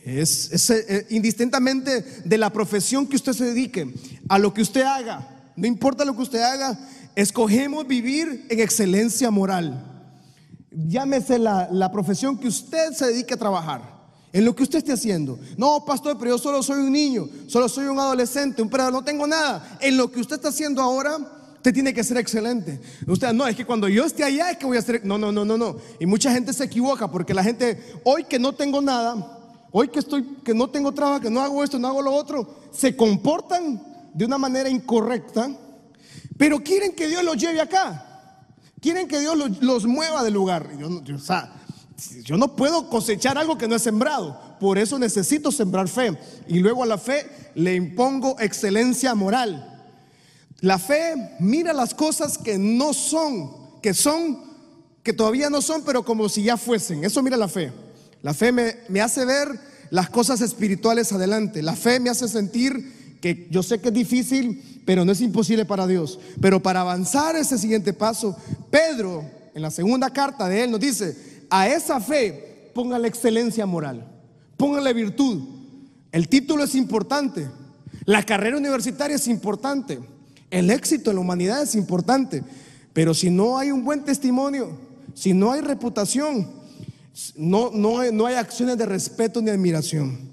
Es, 0.04 0.70
eh, 0.70 1.06
indistintamente 1.10 2.02
de 2.26 2.38
la 2.38 2.52
profesión 2.52 3.08
que 3.08 3.16
usted 3.16 3.34
se 3.34 3.46
dedique, 3.46 3.94
a 4.30 4.40
lo 4.40 4.54
que 4.54 4.62
usted 4.62 4.82
haga, 4.82 5.52
no 5.56 5.68
importa 5.68 6.06
lo 6.06 6.16
que 6.16 6.24
usted 6.24 6.42
haga, 6.42 6.80
escogemos 7.16 7.88
vivir 7.88 8.46
en 8.50 8.60
excelencia 8.60 9.30
moral. 9.30 9.88
Llámese 10.72 11.38
la, 11.38 11.68
la 11.72 11.92
profesión 11.92 12.38
que 12.38 12.48
usted 12.48 12.94
se 12.94 13.08
dedique 13.08 13.34
a 13.34 13.38
trabajar 13.38 14.02
en 14.34 14.46
lo 14.46 14.56
que 14.56 14.64
usted 14.64 14.80
esté 14.80 14.94
haciendo. 14.94 15.38
No, 15.58 15.84
pastor, 15.86 16.18
pero 16.18 16.32
yo 16.32 16.38
solo 16.38 16.64
soy 16.64 16.80
un 16.80 16.92
niño, 16.92 17.28
solo 17.48 17.68
soy 17.68 17.86
un 17.86 18.00
adolescente, 18.00 18.62
un 18.62 18.70
perro, 18.70 18.92
no 18.92 19.04
tengo 19.04 19.28
nada. 19.28 19.78
En 19.82 19.98
lo 19.98 20.12
que 20.12 20.22
usted 20.22 20.38
está 20.38 20.50
haciendo 20.50 20.82
ahora, 20.82 21.18
usted 21.56 21.74
tiene 21.74 21.94
que 21.94 22.04
ser 22.04 22.18
excelente. 22.18 22.80
Usted, 23.08 23.34
no, 23.34 23.48
es 23.48 23.56
que 23.56 23.66
cuando 23.66 23.88
yo 23.88 24.06
esté 24.06 24.24
allá 24.24 24.52
es 24.52 24.58
que 24.58 24.66
voy 24.66 24.78
a 24.78 24.82
ser. 24.82 25.06
No, 25.06 25.18
no, 25.18 25.32
no, 25.32 25.44
no, 25.46 25.58
no. 25.58 25.78
Y 26.00 26.06
mucha 26.06 26.32
gente 26.32 26.54
se 26.54 26.64
equivoca 26.64 27.12
porque 27.12 27.34
la 27.34 27.44
gente, 27.44 27.80
hoy 28.04 28.24
que 28.24 28.40
no 28.40 28.54
tengo 28.54 28.82
nada, 28.82 29.41
hoy 29.72 29.88
que 29.88 30.00
estoy, 30.00 30.24
que 30.44 30.54
no 30.54 30.70
tengo 30.70 30.92
trabajo, 30.92 31.22
que 31.22 31.30
no 31.30 31.42
hago 31.42 31.64
esto, 31.64 31.80
no 31.80 31.88
hago 31.88 32.02
lo 32.02 32.14
otro, 32.14 32.56
se 32.72 32.96
comportan 32.96 33.82
de 34.14 34.26
una 34.26 34.38
manera 34.38 34.70
incorrecta, 34.70 35.50
pero 36.38 36.62
quieren 36.64 36.94
que 36.94 37.08
Dios 37.08 37.24
los 37.24 37.38
lleve 37.38 37.62
acá. 37.62 38.08
Quieren 38.82 39.08
que 39.08 39.20
Dios 39.20 39.38
los, 39.62 39.86
mueva 39.86 40.24
del 40.24 40.34
lugar. 40.34 40.76
Yo, 40.78 40.88
o 40.88 41.20
sea, 41.20 41.54
yo 42.24 42.36
no 42.36 42.56
puedo 42.56 42.90
cosechar 42.90 43.38
algo 43.38 43.58
que 43.58 43.68
no 43.68 43.76
he 43.76 43.80
sembrado. 43.80 44.58
Por 44.60 44.80
eso 44.80 44.98
necesito 44.98 45.52
sembrar 45.52 45.88
fe. 45.88 46.18
Y 46.48 46.60
luego 46.60 46.82
a 46.82 46.88
la 46.88 46.98
fe 46.98 47.30
le 47.54 47.76
impongo 47.76 48.40
excelencia 48.40 49.14
moral. 49.14 49.68
La 50.62 50.80
fe 50.80 51.36
mira 51.40 51.74
las 51.74 51.94
cosas 51.94 52.38
que 52.38 52.58
no 52.58 52.94
son, 52.94 53.80
que 53.82 53.94
son, 53.94 54.40
que 55.04 55.14
todavía 55.14 55.50
no 55.52 55.62
son, 55.62 55.84
pero 55.84 56.04
como 56.04 56.28
si 56.28 56.44
ya 56.44 56.58
fuesen. 56.58 57.04
Eso 57.04 57.22
mira 57.22 57.38
la 57.38 57.48
fe. 57.48 57.72
La 58.22 58.34
fe 58.34 58.52
me, 58.52 59.02
hace 59.02 59.26
ver 59.26 59.48
las 59.90 60.10
cosas 60.10 60.42
espirituales 60.42 61.12
adelante. 61.12 61.62
La 61.62 61.76
fe 61.76 62.00
me 62.00 62.10
hace 62.10 62.28
sentir 62.28 63.18
que 63.20 63.48
yo 63.50 63.64
sé 63.64 63.80
que 63.80 63.90
es 63.90 63.94
difícil, 63.94 64.82
pero 64.86 65.06
no 65.06 65.12
es 65.12 65.22
imposible 65.22 65.66
para 65.66 65.88
Dios. 65.88 66.20
Pero 66.40 66.62
para 66.62 66.82
avanzar 66.82 67.36
ese 67.36 67.58
siguiente 67.58 67.94
paso, 67.94 68.36
Pedro, 68.70 69.24
en 69.54 69.62
la 69.62 69.72
segunda 69.72 70.10
carta 70.12 70.48
de 70.48 70.64
él, 70.64 70.72
nos 70.72 70.80
dice, 70.80 71.16
a 71.50 71.68
esa 71.68 72.00
fe 72.00 72.72
ponga 72.74 73.00
la 73.00 73.08
excelencia 73.08 73.66
moral. 73.66 74.08
pónganle 74.58 74.94
virtud. 74.94 75.44
El 76.12 76.28
título 76.28 76.64
es 76.64 76.76
importante. 76.76 77.48
La 78.06 78.24
carrera 78.24 78.58
universitaria 78.58 79.16
es 79.16 79.28
importante. 79.28 80.00
El 80.52 80.70
éxito 80.70 81.10
en 81.10 81.16
la 81.16 81.22
humanidad 81.22 81.64
es 81.64 81.74
importante. 81.76 82.44
Pero 82.94 83.14
si 83.14 83.30
no 83.30 83.58
hay 83.58 83.72
un 83.72 83.84
buen 83.84 84.04
testimonio, 84.04 84.78
si 85.14 85.34
no 85.34 85.52
hay 85.52 85.62
reputación, 85.62 86.61
no, 87.36 87.72
no, 87.72 88.00
hay, 88.00 88.12
no 88.12 88.26
hay 88.26 88.36
acciones 88.36 88.78
de 88.78 88.86
respeto 88.86 89.42
ni 89.42 89.50
admiración. 89.50 90.30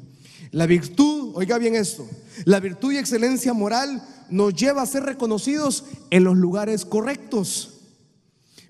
La 0.51 0.67
virtud, 0.67 1.33
oiga 1.35 1.59
bien 1.59 1.75
esto, 1.75 2.09
la 2.45 2.61
virtud 2.61 2.93
y 2.93 2.99
excelencia 2.99 3.53
moral 3.53 4.03
nos 4.31 4.55
lleva 4.55 4.83
a 4.83 4.87
ser 4.87 5.03
reconocidos 5.05 5.85
en 6.11 6.25
los 6.25 6.37
lugares 6.37 6.85
correctos. 6.85 7.75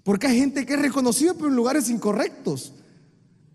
Porque 0.03 0.27
hay 0.27 0.39
gente 0.39 0.65
que 0.65 0.75
es 0.75 0.81
reconocida 0.81 1.35
pero 1.35 1.49
en 1.49 1.57
lugares 1.57 1.91
incorrectos. 1.91 2.73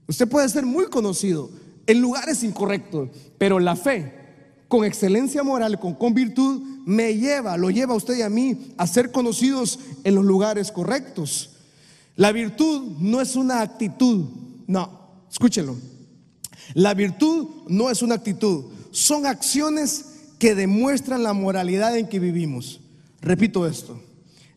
Usted 0.08 0.28
puede 0.28 0.48
ser 0.50 0.66
muy 0.66 0.86
conocido 0.88 1.50
en 1.88 2.02
lugares 2.02 2.44
incorrectos, 2.44 3.10
pero 3.38 3.60
la 3.60 3.76
fe 3.76 4.24
con 4.68 4.86
excelencia 4.86 5.44
moral, 5.44 5.80
con, 5.80 5.94
con 5.94 6.14
virtud, 6.14 6.62
me 6.86 7.16
lleva, 7.16 7.58
lo 7.58 7.70
lleva 7.70 7.94
a 7.94 7.98
usted 7.98 8.18
y 8.18 8.22
a 8.24 8.30
mí 8.30 8.74
a 8.78 8.88
ser 8.88 9.12
conocidos 9.12 9.80
en 10.04 10.16
los 10.16 10.26
lugares 10.26 10.72
correctos. 10.72 11.53
La 12.16 12.32
virtud 12.32 12.98
no 13.00 13.22
es 13.22 13.36
una 13.36 13.62
actitud, 13.62 14.26
no, 14.68 15.26
escúchelo. 15.32 15.76
La 16.76 16.94
virtud 16.94 17.48
no 17.68 17.90
es 17.90 18.02
una 18.02 18.16
actitud, 18.16 18.66
son 18.92 19.26
acciones 19.26 20.06
que 20.38 20.56
demuestran 20.56 21.24
la 21.24 21.34
moralidad 21.34 21.98
en 21.98 22.08
que 22.08 22.20
vivimos. 22.20 22.80
Repito 23.22 23.66
esto, 23.66 24.00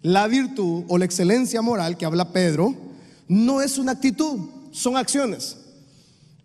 la 0.02 0.26
virtud 0.26 0.84
o 0.88 0.98
la 0.98 1.04
excelencia 1.04 1.62
moral 1.62 1.96
que 1.96 2.04
habla 2.04 2.32
Pedro 2.32 2.74
no 3.28 3.62
es 3.62 3.78
una 3.78 3.92
actitud, 3.92 4.38
son 4.70 4.96
acciones. 4.96 5.56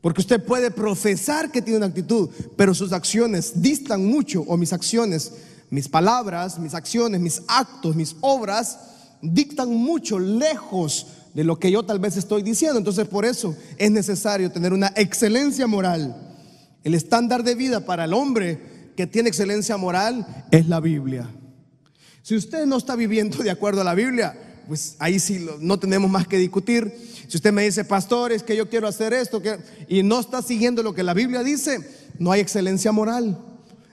Porque 0.02 0.22
usted 0.22 0.44
puede 0.44 0.72
profesar 0.72 1.52
que 1.52 1.62
tiene 1.62 1.78
una 1.78 1.88
actitud, 1.88 2.30
pero 2.56 2.74
sus 2.74 2.92
acciones 2.92 3.62
distan 3.62 4.06
mucho, 4.06 4.42
o 4.42 4.58
mis 4.58 4.74
acciones, 4.74 5.32
mis 5.70 5.88
palabras, 5.88 6.58
mis 6.58 6.74
acciones, 6.74 7.22
mis 7.22 7.44
actos, 7.48 7.96
mis 7.96 8.16
obras, 8.22 8.80
dictan 9.22 9.70
mucho 9.74 10.20
lejos 10.20 11.08
de 11.34 11.44
lo 11.44 11.60
que 11.60 11.72
yo 11.72 11.84
tal 11.84 12.00
vez 12.00 12.18
estoy 12.18 12.42
diciendo. 12.42 12.78
Entonces 12.78 13.08
por 13.08 13.26
eso 13.26 13.56
es 13.78 13.92
necesario 13.92 14.52
tener 14.52 14.74
una 14.74 14.92
excelencia 14.96 15.68
moral. 15.68 16.16
El 16.84 16.96
estándar 16.96 17.44
de 17.44 17.56
vida 17.56 17.86
para 17.86 18.06
el 18.06 18.14
hombre 18.14 18.92
que 18.96 19.08
tiene 19.08 19.30
excelencia 19.30 19.78
moral 19.78 20.46
es 20.52 20.68
la 20.68 20.80
Biblia. 20.80 21.30
Si 22.24 22.36
usted 22.36 22.66
no 22.66 22.78
está 22.78 22.96
viviendo 22.96 23.44
de 23.44 23.50
acuerdo 23.50 23.82
a 23.82 23.84
la 23.84 23.96
Biblia, 23.96 24.36
pues 24.68 24.96
ahí 25.00 25.20
sí 25.20 25.46
no 25.60 25.80
tenemos 25.80 26.10
más 26.10 26.28
que 26.28 26.38
discutir. 26.38 26.94
Si 27.28 27.38
usted 27.38 27.52
me 27.52 27.64
dice, 27.64 27.86
pastor, 27.86 28.32
es 28.32 28.44
que 28.44 28.56
yo 28.56 28.70
quiero 28.70 28.88
hacer 28.88 29.14
esto 29.14 29.42
que, 29.42 29.58
y 29.88 30.04
no 30.04 30.20
está 30.20 30.42
siguiendo 30.42 30.84
lo 30.84 30.94
que 30.94 31.04
la 31.04 31.14
Biblia 31.14 31.44
dice, 31.44 31.80
no 32.20 32.32
hay 32.32 32.42
excelencia 32.42 32.92
moral. 32.92 33.38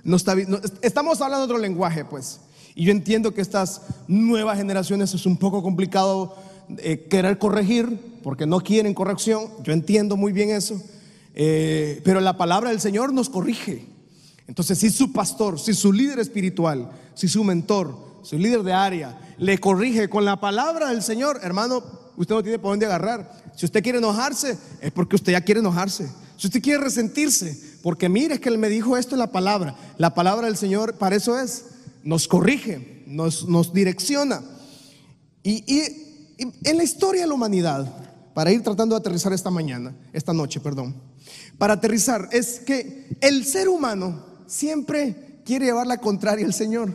No 0.04 0.16
está, 0.16 0.34
estamos 0.82 1.20
hablando 1.20 1.44
otro 1.44 1.58
lenguaje, 1.58 2.04
pues. 2.04 2.40
Y 2.78 2.84
yo 2.84 2.92
entiendo 2.92 3.34
que 3.34 3.40
estas 3.40 3.80
nuevas 4.06 4.56
generaciones 4.56 5.12
es 5.12 5.26
un 5.26 5.36
poco 5.36 5.64
complicado 5.64 6.36
eh, 6.78 7.08
querer 7.10 7.36
corregir, 7.36 8.20
porque 8.22 8.46
no 8.46 8.60
quieren 8.60 8.94
corrección. 8.94 9.48
Yo 9.64 9.72
entiendo 9.72 10.16
muy 10.16 10.30
bien 10.30 10.50
eso. 10.50 10.80
Eh, 11.34 12.00
pero 12.04 12.20
la 12.20 12.36
palabra 12.36 12.70
del 12.70 12.80
Señor 12.80 13.12
nos 13.12 13.30
corrige. 13.30 13.84
Entonces, 14.46 14.78
si 14.78 14.90
su 14.90 15.12
pastor, 15.12 15.58
si 15.58 15.74
su 15.74 15.92
líder 15.92 16.20
espiritual, 16.20 16.92
si 17.14 17.26
su 17.26 17.42
mentor, 17.42 17.96
su 18.22 18.38
líder 18.38 18.62
de 18.62 18.72
área, 18.72 19.34
le 19.38 19.58
corrige 19.58 20.08
con 20.08 20.24
la 20.24 20.38
palabra 20.38 20.90
del 20.90 21.02
Señor, 21.02 21.40
hermano, 21.42 21.82
usted 22.16 22.36
no 22.36 22.44
tiene 22.44 22.60
por 22.60 22.70
dónde 22.70 22.86
agarrar. 22.86 23.42
Si 23.56 23.66
usted 23.66 23.82
quiere 23.82 23.98
enojarse, 23.98 24.56
es 24.80 24.92
porque 24.92 25.16
usted 25.16 25.32
ya 25.32 25.40
quiere 25.40 25.58
enojarse. 25.58 26.08
Si 26.36 26.46
usted 26.46 26.62
quiere 26.62 26.84
resentirse, 26.84 27.60
porque 27.82 28.08
mire 28.08 28.34
es 28.34 28.40
que 28.40 28.50
él 28.50 28.58
me 28.58 28.68
dijo 28.68 28.96
esto 28.96 29.16
en 29.16 29.18
la 29.18 29.32
palabra. 29.32 29.74
La 29.96 30.14
palabra 30.14 30.46
del 30.46 30.56
Señor 30.56 30.94
para 30.94 31.16
eso 31.16 31.36
es, 31.36 31.64
nos 32.08 32.26
corrige, 32.26 33.04
nos, 33.06 33.46
nos 33.46 33.74
direcciona. 33.74 34.40
Y, 35.42 35.62
y, 35.66 35.82
en 36.64 36.76
la 36.78 36.82
historia 36.82 37.20
de 37.20 37.28
la 37.28 37.34
humanidad, 37.34 38.32
para 38.32 38.50
ir 38.50 38.62
tratando 38.62 38.94
de 38.94 39.00
aterrizar 39.00 39.34
esta 39.34 39.50
mañana, 39.50 39.94
esta 40.14 40.32
noche, 40.32 40.58
perdón, 40.58 40.96
para 41.58 41.74
aterrizar 41.74 42.30
es 42.32 42.60
que 42.60 43.14
el 43.20 43.44
ser 43.44 43.68
humano 43.68 44.24
siempre 44.46 45.42
quiere 45.44 45.66
llevar 45.66 45.86
la 45.86 45.98
contraria 45.98 46.46
al 46.46 46.54
Señor. 46.54 46.94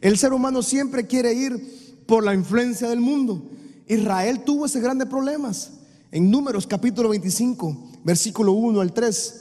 El 0.00 0.18
ser 0.18 0.32
humano 0.32 0.60
siempre 0.64 1.06
quiere 1.06 1.34
ir 1.34 2.02
por 2.08 2.24
la 2.24 2.34
influencia 2.34 2.88
del 2.88 3.00
mundo. 3.00 3.48
Israel 3.86 4.42
tuvo 4.44 4.66
ese 4.66 4.80
grandes 4.80 5.06
problemas. 5.06 5.70
En 6.10 6.32
Números 6.32 6.66
capítulo 6.66 7.10
25, 7.10 8.00
versículo 8.02 8.54
1 8.54 8.80
al 8.80 8.92
3, 8.92 9.34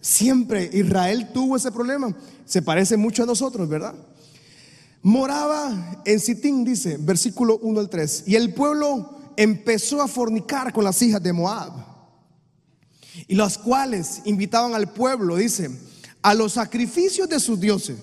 siempre 0.00 0.70
Israel 0.72 1.28
tuvo 1.34 1.58
ese 1.58 1.70
problema. 1.70 2.16
Se 2.46 2.62
parece 2.62 2.96
mucho 2.96 3.24
a 3.24 3.26
nosotros, 3.26 3.68
¿verdad? 3.68 3.94
Moraba 5.02 6.00
en 6.04 6.20
Sitín, 6.20 6.64
dice, 6.64 6.96
versículo 6.98 7.58
1 7.58 7.80
al 7.80 7.90
3, 7.90 8.24
y 8.26 8.36
el 8.36 8.54
pueblo 8.54 9.18
empezó 9.36 10.00
a 10.00 10.06
fornicar 10.06 10.72
con 10.72 10.84
las 10.84 11.02
hijas 11.02 11.22
de 11.22 11.32
Moab, 11.32 11.72
y 13.26 13.34
las 13.34 13.58
cuales 13.58 14.22
invitaban 14.24 14.74
al 14.74 14.92
pueblo, 14.92 15.36
dice, 15.36 15.70
a 16.22 16.34
los 16.34 16.52
sacrificios 16.52 17.28
de 17.28 17.40
sus 17.40 17.58
dioses. 17.58 17.98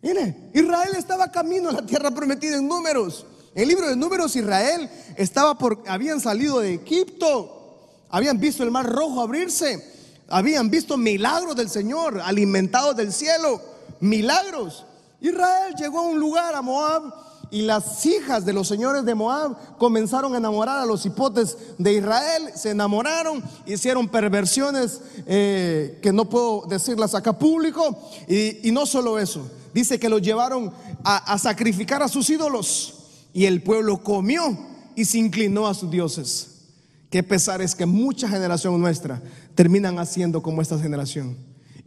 Mire, 0.00 0.50
Israel 0.54 0.94
estaba 0.96 1.32
camino 1.32 1.70
a 1.70 1.72
la 1.72 1.86
tierra 1.86 2.12
prometida 2.12 2.56
en 2.56 2.68
números. 2.68 3.26
En 3.56 3.62
el 3.62 3.68
libro 3.68 3.88
de 3.88 3.96
números, 3.96 4.36
Israel 4.36 4.88
estaba 5.16 5.58
por, 5.58 5.82
habían 5.88 6.20
salido 6.20 6.60
de 6.60 6.74
Egipto, 6.74 7.80
habían 8.08 8.38
visto 8.38 8.62
el 8.62 8.70
mar 8.70 8.86
rojo 8.86 9.20
abrirse, 9.20 9.84
habían 10.28 10.70
visto 10.70 10.96
milagros 10.96 11.56
del 11.56 11.68
Señor, 11.68 12.20
alimentados 12.20 12.94
del 12.94 13.12
cielo, 13.12 13.60
milagros. 13.98 14.85
Israel 15.20 15.74
llegó 15.78 16.00
a 16.00 16.02
un 16.02 16.18
lugar, 16.18 16.54
a 16.54 16.62
Moab, 16.62 17.02
y 17.50 17.62
las 17.62 18.04
hijas 18.04 18.44
de 18.44 18.52
los 18.52 18.66
señores 18.66 19.04
de 19.04 19.14
Moab 19.14 19.78
comenzaron 19.78 20.34
a 20.34 20.38
enamorar 20.38 20.78
a 20.78 20.86
los 20.86 21.06
hipotes 21.06 21.56
de 21.78 21.94
Israel, 21.94 22.50
se 22.54 22.70
enamoraron, 22.70 23.42
hicieron 23.66 24.08
perversiones 24.08 25.00
eh, 25.26 25.98
que 26.02 26.12
no 26.12 26.28
puedo 26.28 26.64
decirlas 26.68 27.14
acá 27.14 27.32
público, 27.32 27.98
y, 28.28 28.68
y 28.68 28.72
no 28.72 28.84
solo 28.84 29.18
eso, 29.18 29.48
dice 29.72 29.98
que 29.98 30.08
los 30.08 30.22
llevaron 30.22 30.72
a, 31.04 31.38
sacrificar 31.38 32.02
a 32.02 32.08
sus 32.08 32.28
ídolos, 32.30 32.94
y 33.32 33.44
el 33.44 33.62
pueblo 33.62 34.02
comió 34.02 34.58
y 34.96 35.04
se 35.04 35.18
inclinó 35.18 35.68
a 35.68 35.74
sus 35.74 35.90
dioses. 35.90 36.48
Qué 37.10 37.22
pesar 37.22 37.62
es 37.62 37.74
que 37.74 37.86
mucha 37.86 38.28
generación 38.28 38.80
nuestra 38.80 39.22
terminan 39.54 39.98
haciendo 39.98 40.42
como 40.42 40.62
esta 40.62 40.78
generación. 40.78 41.36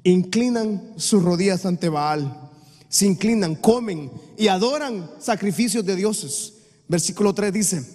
Inclinan 0.04 0.94
sus 0.96 1.22
rodillas 1.24 1.66
ante 1.66 1.90
Baal 1.90 2.49
se 2.90 3.06
inclinan, 3.06 3.56
comen 3.56 4.12
y 4.36 4.48
adoran 4.48 5.10
sacrificios 5.20 5.86
de 5.86 5.96
dioses. 5.96 6.54
Versículo 6.88 7.34
3 7.34 7.54
dice, 7.54 7.86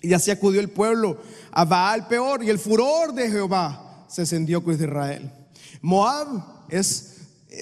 y 0.00 0.14
así 0.14 0.30
acudió 0.30 0.60
el 0.60 0.70
pueblo 0.70 1.18
a 1.52 1.64
Baal 1.64 2.08
peor 2.08 2.42
y 2.42 2.48
el 2.48 2.58
furor 2.58 3.12
de 3.12 3.30
Jehová 3.30 4.06
se 4.08 4.22
encendió 4.22 4.64
con 4.64 4.74
Israel. 4.74 5.30
Moab 5.82 6.26
es, 6.70 7.14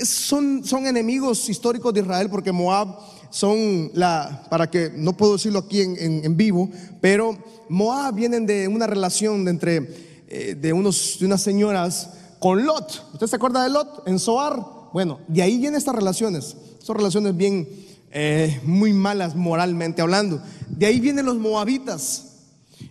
son, 0.05 0.65
son 0.65 0.87
enemigos 0.87 1.49
históricos 1.49 1.93
de 1.93 2.01
Israel 2.01 2.31
porque 2.31 2.53
Moab 2.53 2.99
son 3.31 3.91
la, 3.95 4.47
para 4.49 4.71
que, 4.71 4.93
no 4.95 5.17
puedo 5.17 5.33
decirlo 5.33 5.59
aquí 5.59 5.81
en, 5.81 6.37
vivo, 6.37 6.71
pero 7.01 7.37
Moab 7.69 8.15
vienen 8.15 8.47
de 8.47 8.69
una 8.69 8.87
relación 8.87 9.45
de 9.45 9.51
entre, 9.51 9.91
eh, 10.29 10.55
de, 10.55 10.73
unos, 10.73 11.17
de 11.19 11.27
unas 11.27 11.43
señoras 11.43 12.11
con 12.39 12.65
Lot. 12.65 13.11
¿Usted 13.13 13.27
se 13.27 13.37
acuerda 13.37 13.65
de 13.65 13.71
Lot 13.71 14.07
en 14.07 14.21
Soar? 14.21 14.74
Bueno, 14.95 15.19
de 15.27 15.43
ahí 15.43 15.59
vienen 15.59 15.77
estas 15.77 15.97
relaciones. 15.97 16.57
Son 16.79 16.95
relaciones 16.95 17.37
bien, 17.37 17.69
eh, 18.13 18.61
muy 18.63 18.93
malas 18.93 19.35
moralmente 19.35 20.01
hablando. 20.01 20.41
De 20.69 20.87
ahí 20.87 21.01
vienen 21.01 21.27
los 21.27 21.37
moabitas. 21.37 22.27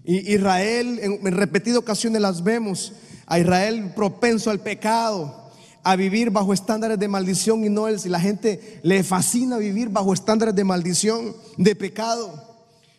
Y 0.04 0.34
Israel, 0.34 1.00
en, 1.02 1.32
repetidas 1.32 1.78
ocasiones 1.78 2.22
las 2.22 2.44
vemos. 2.44 2.92
A 3.26 3.40
Israel 3.40 3.94
propenso 3.96 4.52
al 4.52 4.60
pecado, 4.60 5.50
a 5.82 5.96
vivir 5.96 6.30
bajo 6.30 6.52
estándares 6.52 7.00
de 7.00 7.08
maldición 7.08 7.64
y 7.64 7.70
no 7.70 7.88
él. 7.88 7.98
Si 8.02 8.10
la 8.10 8.20
gente 8.20 8.82
le 8.84 9.02
fascina 9.02 9.58
vivir 9.58 9.88
bajo 9.88 10.14
estándares 10.14 10.56
de 10.56 10.66
maldición, 10.66 11.34
de 11.56 11.74
pecado. 11.74 12.34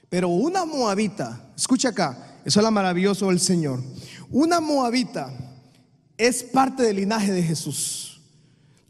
Pero 0.09 0.29
una 0.31 0.65
moabita, 0.65 1.53
escucha 1.55 1.91
acá, 1.91 2.39
eso 2.43 2.59
es 2.59 2.65
lo 2.65 2.71
maravilloso 2.71 3.29
del 3.29 3.41
Señor. 3.41 3.83
Una 4.31 4.61
moabita 4.61 5.31
es 6.17 6.43
parte 6.43 6.85
del 6.85 6.97
linaje 6.97 7.33
de 7.33 7.43
Jesús. 7.43 8.04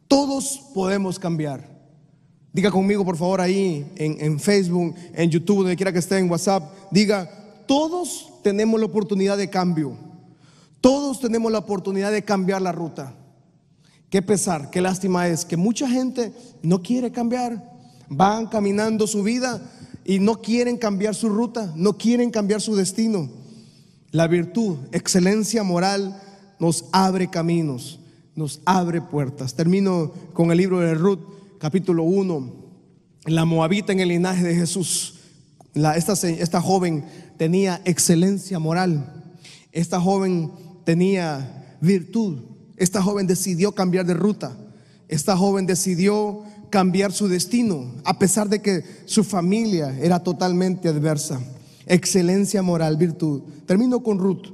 Todos 0.08 0.60
podemos 0.74 1.18
cambiar. 1.18 1.74
Diga 2.52 2.70
conmigo, 2.70 3.04
por 3.04 3.16
favor, 3.16 3.40
ahí 3.40 3.84
en, 3.96 4.38
Facebook, 4.38 4.94
en 5.12 5.28
YouTube, 5.28 5.58
donde 5.58 5.76
quiera 5.76 5.92
que 5.92 5.98
esté, 5.98 6.18
en 6.18 6.30
WhatsApp. 6.30 6.72
Diga, 6.90 7.28
todos 7.66 8.32
tenemos 8.42 8.78
la 8.78 8.86
oportunidad 8.86 9.36
de 9.36 9.50
cambio. 9.50 9.96
Todos 10.80 11.18
tenemos 11.18 11.50
la 11.50 11.58
oportunidad 11.58 12.12
de 12.12 12.22
cambiar 12.22 12.62
la 12.62 12.70
ruta. 12.70 13.14
Qué 14.08 14.22
pesar, 14.22 14.70
qué 14.70 14.80
lástima 14.80 15.26
es 15.26 15.44
que 15.44 15.56
mucha 15.56 15.88
gente 15.88 16.32
no 16.62 16.80
quiere 16.82 17.10
cambiar. 17.10 17.72
Van 18.08 18.46
caminando 18.46 19.06
su 19.08 19.24
vida 19.24 19.60
y 20.04 20.20
no 20.20 20.40
quieren 20.40 20.76
cambiar 20.76 21.14
su 21.14 21.28
ruta, 21.28 21.72
no 21.74 21.96
quieren 21.96 22.30
cambiar 22.30 22.60
su 22.60 22.76
destino. 22.76 23.28
La 24.12 24.28
virtud, 24.28 24.76
excelencia 24.92 25.64
moral, 25.64 26.20
nos 26.60 26.84
abre 26.92 27.28
caminos, 27.28 27.98
nos 28.36 28.60
abre 28.64 29.00
puertas. 29.00 29.54
Termino 29.54 30.12
con 30.32 30.50
el 30.50 30.58
libro 30.58 30.80
de 30.80 30.94
Ruth, 30.94 31.20
capítulo 31.58 32.02
1. 32.04 32.64
La 33.26 33.44
moabita 33.44 33.92
en 33.92 34.00
el 34.00 34.08
linaje 34.08 34.44
de 34.44 34.54
Jesús. 34.54 35.20
Esta, 35.74 36.12
esta 36.28 36.60
joven 36.60 37.04
tenía 37.36 37.80
excelencia 37.84 38.58
moral. 38.58 39.34
Esta 39.72 40.00
joven 40.00 40.52
tenía 40.84 41.76
virtud. 41.80 42.42
Esta 42.76 43.02
joven 43.02 43.26
decidió 43.26 43.72
cambiar 43.72 44.06
de 44.06 44.14
ruta. 44.14 44.56
Esta 45.08 45.36
joven 45.36 45.66
decidió 45.66 46.42
cambiar 46.70 47.12
su 47.12 47.28
destino, 47.28 47.94
a 48.04 48.18
pesar 48.18 48.48
de 48.48 48.60
que 48.60 48.82
su 49.04 49.22
familia 49.22 49.96
era 50.00 50.18
totalmente 50.24 50.88
adversa. 50.88 51.40
Excelencia 51.86 52.62
moral, 52.62 52.96
virtud. 52.96 53.42
Termino 53.66 54.02
con 54.02 54.18
Ruth. 54.18 54.53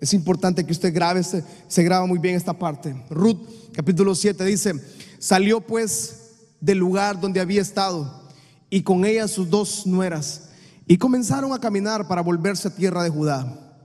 Es 0.00 0.14
importante 0.14 0.64
que 0.64 0.72
usted 0.72 0.94
grabe, 0.94 1.22
se, 1.22 1.44
se 1.68 1.82
graba 1.82 2.06
muy 2.06 2.18
bien 2.18 2.34
esta 2.34 2.54
parte. 2.54 2.94
Ruth, 3.10 3.38
capítulo 3.72 4.14
7, 4.14 4.44
dice, 4.44 4.74
salió 5.18 5.60
pues 5.60 6.16
del 6.60 6.78
lugar 6.78 7.20
donde 7.20 7.40
había 7.40 7.60
estado 7.60 8.30
y 8.70 8.82
con 8.82 9.04
ella 9.04 9.28
sus 9.28 9.50
dos 9.50 9.86
nueras 9.86 10.48
y 10.86 10.96
comenzaron 10.96 11.52
a 11.52 11.60
caminar 11.60 12.08
para 12.08 12.22
volverse 12.22 12.68
a 12.68 12.74
tierra 12.74 13.02
de 13.02 13.10
Judá. 13.10 13.76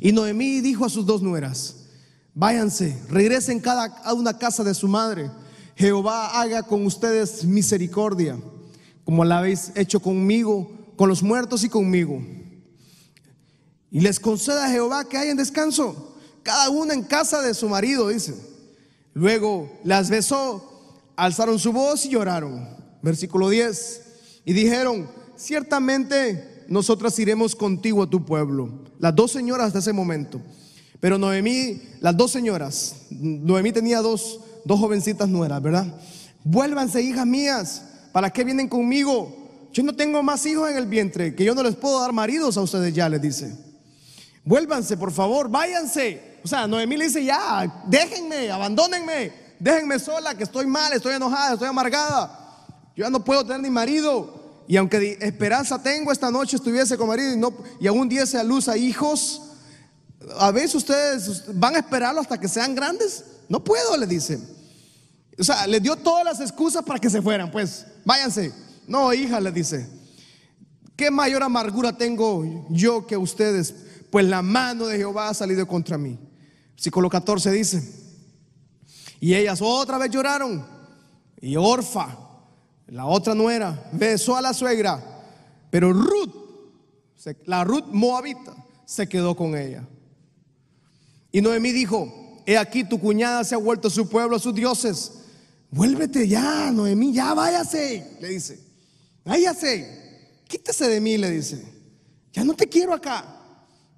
Y 0.00 0.12
Noemí 0.12 0.60
dijo 0.60 0.84
a 0.84 0.90
sus 0.90 1.06
dos 1.06 1.22
nueras, 1.22 1.76
váyanse, 2.34 2.98
regresen 3.08 3.60
cada 3.60 3.84
a 3.84 4.14
una 4.14 4.38
casa 4.38 4.64
de 4.64 4.74
su 4.74 4.88
madre. 4.88 5.30
Jehová 5.76 6.40
haga 6.40 6.62
con 6.62 6.84
ustedes 6.84 7.44
misericordia, 7.44 8.38
como 9.04 9.24
la 9.24 9.38
habéis 9.38 9.72
hecho 9.74 10.00
conmigo, 10.00 10.70
con 10.96 11.08
los 11.08 11.22
muertos 11.22 11.64
y 11.64 11.68
conmigo. 11.68 12.22
Y 13.90 14.00
les 14.00 14.20
conceda 14.20 14.66
a 14.66 14.70
Jehová 14.70 15.08
que 15.08 15.18
hayan 15.18 15.36
descanso, 15.36 16.16
cada 16.42 16.70
una 16.70 16.94
en 16.94 17.02
casa 17.02 17.42
de 17.42 17.54
su 17.54 17.68
marido, 17.68 18.08
dice. 18.08 18.34
Luego 19.14 19.70
las 19.84 20.08
besó, 20.08 21.02
alzaron 21.16 21.58
su 21.58 21.72
voz 21.72 22.06
y 22.06 22.10
lloraron. 22.10 22.68
Versículo 23.02 23.48
10. 23.48 24.02
Y 24.44 24.52
dijeron, 24.52 25.08
ciertamente 25.36 26.64
nosotras 26.68 27.18
iremos 27.18 27.56
contigo 27.56 28.02
a 28.02 28.10
tu 28.10 28.24
pueblo. 28.24 28.84
Las 28.98 29.14
dos 29.14 29.32
señoras 29.32 29.72
de 29.72 29.80
ese 29.80 29.92
momento. 29.92 30.40
Pero 31.00 31.18
Noemí, 31.18 31.82
las 32.00 32.16
dos 32.16 32.30
señoras, 32.30 32.94
Noemí 33.10 33.72
tenía 33.72 34.00
dos, 34.00 34.40
dos 34.64 34.78
jovencitas 34.78 35.28
nueras, 35.28 35.62
¿verdad? 35.62 35.86
Vuélvanse, 36.44 37.02
hijas 37.02 37.26
mías, 37.26 37.82
¿para 38.12 38.30
qué 38.30 38.44
vienen 38.44 38.68
conmigo? 38.68 39.34
Yo 39.72 39.82
no 39.82 39.94
tengo 39.94 40.22
más 40.22 40.44
hijos 40.46 40.70
en 40.70 40.76
el 40.76 40.86
vientre, 40.86 41.34
que 41.34 41.44
yo 41.44 41.54
no 41.54 41.62
les 41.62 41.74
puedo 41.74 42.00
dar 42.00 42.12
maridos 42.12 42.56
a 42.56 42.60
ustedes 42.60 42.94
ya, 42.94 43.08
les 43.08 43.22
dice. 43.22 43.69
Vuélvanse, 44.44 44.96
por 44.96 45.12
favor, 45.12 45.48
váyanse. 45.48 46.38
O 46.42 46.48
sea, 46.48 46.66
Noemí 46.66 46.96
le 46.96 47.06
dice, 47.06 47.24
ya, 47.24 47.82
déjenme, 47.86 48.50
abandónenme, 48.50 49.32
déjenme 49.58 49.98
sola, 49.98 50.34
que 50.34 50.44
estoy 50.44 50.66
mal, 50.66 50.92
estoy 50.92 51.14
enojada, 51.14 51.54
estoy 51.54 51.68
amargada. 51.68 52.66
Yo 52.96 53.04
ya 53.04 53.10
no 53.10 53.24
puedo 53.24 53.44
tener 53.44 53.60
ni 53.60 53.70
marido. 53.70 54.64
Y 54.66 54.76
aunque 54.76 55.18
esperanza 55.20 55.82
tengo 55.82 56.12
esta 56.12 56.30
noche 56.30 56.56
estuviese 56.56 56.96
con 56.96 57.08
marido 57.08 57.32
y, 57.32 57.36
no, 57.36 57.52
y 57.80 57.86
aún 57.86 58.08
diese 58.08 58.38
a 58.38 58.44
luz 58.44 58.68
a 58.68 58.76
hijos, 58.76 59.42
a 60.38 60.50
veces 60.50 60.76
ustedes 60.76 61.58
van 61.58 61.74
a 61.74 61.78
esperarlo 61.78 62.20
hasta 62.20 62.38
que 62.38 62.48
sean 62.48 62.74
grandes. 62.74 63.24
No 63.48 63.62
puedo, 63.62 63.96
le 63.96 64.06
dice. 64.06 64.38
O 65.38 65.44
sea, 65.44 65.66
le 65.66 65.80
dio 65.80 65.96
todas 65.96 66.24
las 66.24 66.40
excusas 66.40 66.84
para 66.84 66.98
que 66.98 67.10
se 67.10 67.20
fueran, 67.20 67.50
pues, 67.50 67.86
váyanse. 68.04 68.52
No, 68.86 69.12
hija, 69.12 69.40
le 69.40 69.50
dice. 69.50 69.88
¿Qué 70.96 71.10
mayor 71.10 71.42
amargura 71.42 71.96
tengo 71.96 72.66
yo 72.70 73.06
que 73.06 73.16
ustedes? 73.16 73.74
Pues 74.10 74.26
la 74.26 74.42
mano 74.42 74.86
de 74.86 74.98
Jehová 74.98 75.28
ha 75.28 75.34
salido 75.34 75.66
contra 75.66 75.96
mí. 75.96 76.18
Versículo 76.74 77.08
14 77.08 77.50
dice. 77.52 78.00
Y 79.20 79.34
ellas 79.34 79.60
otra 79.62 79.98
vez 79.98 80.10
lloraron. 80.10 80.66
Y 81.40 81.56
Orfa, 81.56 82.16
la 82.88 83.06
otra 83.06 83.34
nuera, 83.34 83.88
besó 83.92 84.36
a 84.36 84.42
la 84.42 84.52
suegra. 84.52 85.02
Pero 85.70 85.92
Ruth, 85.92 86.34
la 87.44 87.64
Ruth 87.64 87.86
moabita, 87.92 88.56
se 88.84 89.08
quedó 89.08 89.36
con 89.36 89.56
ella. 89.56 89.86
Y 91.32 91.40
Noemí 91.40 91.70
dijo, 91.70 92.42
he 92.44 92.58
aquí 92.58 92.82
tu 92.84 92.98
cuñada 92.98 93.44
se 93.44 93.54
ha 93.54 93.58
vuelto 93.58 93.88
a 93.88 93.90
su 93.90 94.08
pueblo, 94.08 94.36
a 94.36 94.40
sus 94.40 94.54
dioses. 94.54 95.12
Vuélvete 95.70 96.26
ya, 96.26 96.72
Noemí, 96.72 97.12
ya 97.12 97.32
váyase, 97.34 98.18
le 98.20 98.28
dice. 98.28 98.58
Váyase, 99.24 100.40
quítese 100.48 100.88
de 100.88 101.00
mí, 101.00 101.16
le 101.16 101.30
dice. 101.30 101.64
Ya 102.32 102.42
no 102.42 102.54
te 102.54 102.68
quiero 102.68 102.92
acá. 102.92 103.39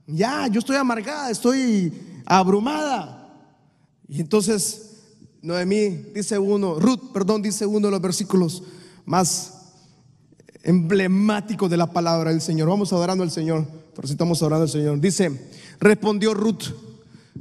Ya, 0.07 0.47
yo 0.49 0.59
estoy 0.59 0.77
amargada, 0.77 1.31
estoy 1.31 1.93
abrumada. 2.27 3.19
Y 4.09 4.21
entonces 4.21 4.93
Noemí 5.43 5.89
dice 6.15 6.39
uno, 6.39 6.79
Ruth, 6.79 7.13
perdón, 7.13 7.43
dice 7.43 7.67
uno 7.67 7.89
de 7.89 7.91
los 7.91 8.01
versículos 8.01 8.63
más 9.05 9.55
emblemáticos 10.63 11.71
de 11.71 11.77
la 11.77 11.91
palabra 11.91 12.31
del 12.31 12.41
Señor. 12.41 12.69
Vamos 12.69 12.93
adorando 12.93 13.25
al 13.25 13.31
Señor, 13.31 13.67
pero 13.95 14.07
si 14.07 14.13
estamos 14.13 14.41
adorando 14.43 14.65
al 14.65 14.71
Señor. 14.71 15.01
Dice, 15.01 15.51
respondió 15.81 16.35
Ruth, 16.35 16.65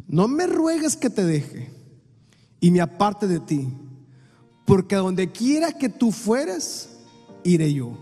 no 0.08 0.28
me 0.28 0.48
ruegues 0.48 0.96
que 0.96 1.10
te 1.10 1.26
deje 1.26 1.72
y 2.60 2.72
me 2.72 2.82
aparte 2.82 3.28
de 3.28 3.40
ti, 3.40 3.68
porque 4.66 4.96
donde 4.96 5.32
quiera 5.32 5.72
que 5.72 5.90
tú 5.90 6.12
fueres, 6.12 6.90
iré 7.44 7.74
yo. 7.74 7.98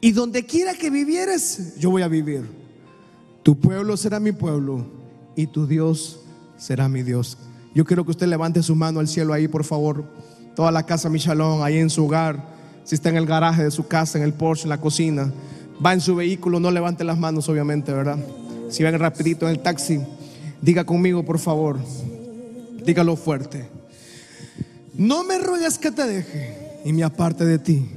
Y 0.00 0.12
donde 0.12 0.44
quiera 0.44 0.74
que 0.74 0.90
vivieres, 0.90 1.74
yo 1.78 1.90
voy 1.90 2.02
a 2.02 2.08
vivir. 2.08 2.48
Tu 3.46 3.56
pueblo 3.56 3.96
será 3.96 4.18
mi 4.18 4.32
pueblo 4.32 4.84
y 5.36 5.46
tu 5.46 5.68
Dios 5.68 6.18
será 6.56 6.88
mi 6.88 7.04
Dios. 7.04 7.38
Yo 7.76 7.84
quiero 7.84 8.04
que 8.04 8.10
usted 8.10 8.26
levante 8.26 8.60
su 8.60 8.74
mano 8.74 8.98
al 8.98 9.06
cielo 9.06 9.32
ahí, 9.32 9.46
por 9.46 9.62
favor. 9.62 10.04
Toda 10.56 10.72
la 10.72 10.82
casa 10.82 11.08
Michalón, 11.08 11.62
ahí 11.62 11.78
en 11.78 11.88
su 11.88 12.06
hogar. 12.06 12.44
Si 12.82 12.96
está 12.96 13.10
en 13.10 13.16
el 13.16 13.24
garaje 13.24 13.62
de 13.62 13.70
su 13.70 13.86
casa, 13.86 14.18
en 14.18 14.24
el 14.24 14.32
Porsche, 14.32 14.64
en 14.64 14.70
la 14.70 14.80
cocina. 14.80 15.32
Va 15.84 15.92
en 15.92 16.00
su 16.00 16.16
vehículo, 16.16 16.58
no 16.58 16.72
levante 16.72 17.04
las 17.04 17.20
manos, 17.20 17.48
obviamente, 17.48 17.92
¿verdad? 17.92 18.18
Si 18.68 18.82
van 18.82 18.98
rapidito 18.98 19.46
en 19.46 19.52
el 19.52 19.60
taxi, 19.60 20.00
diga 20.60 20.82
conmigo, 20.82 21.24
por 21.24 21.38
favor. 21.38 21.78
Dígalo 22.84 23.14
fuerte. 23.14 23.68
No 24.92 25.22
me 25.22 25.38
ruegues 25.38 25.78
que 25.78 25.92
te 25.92 26.04
deje 26.04 26.80
y 26.84 26.92
me 26.92 27.04
aparte 27.04 27.44
de 27.44 27.60
ti. 27.60 27.88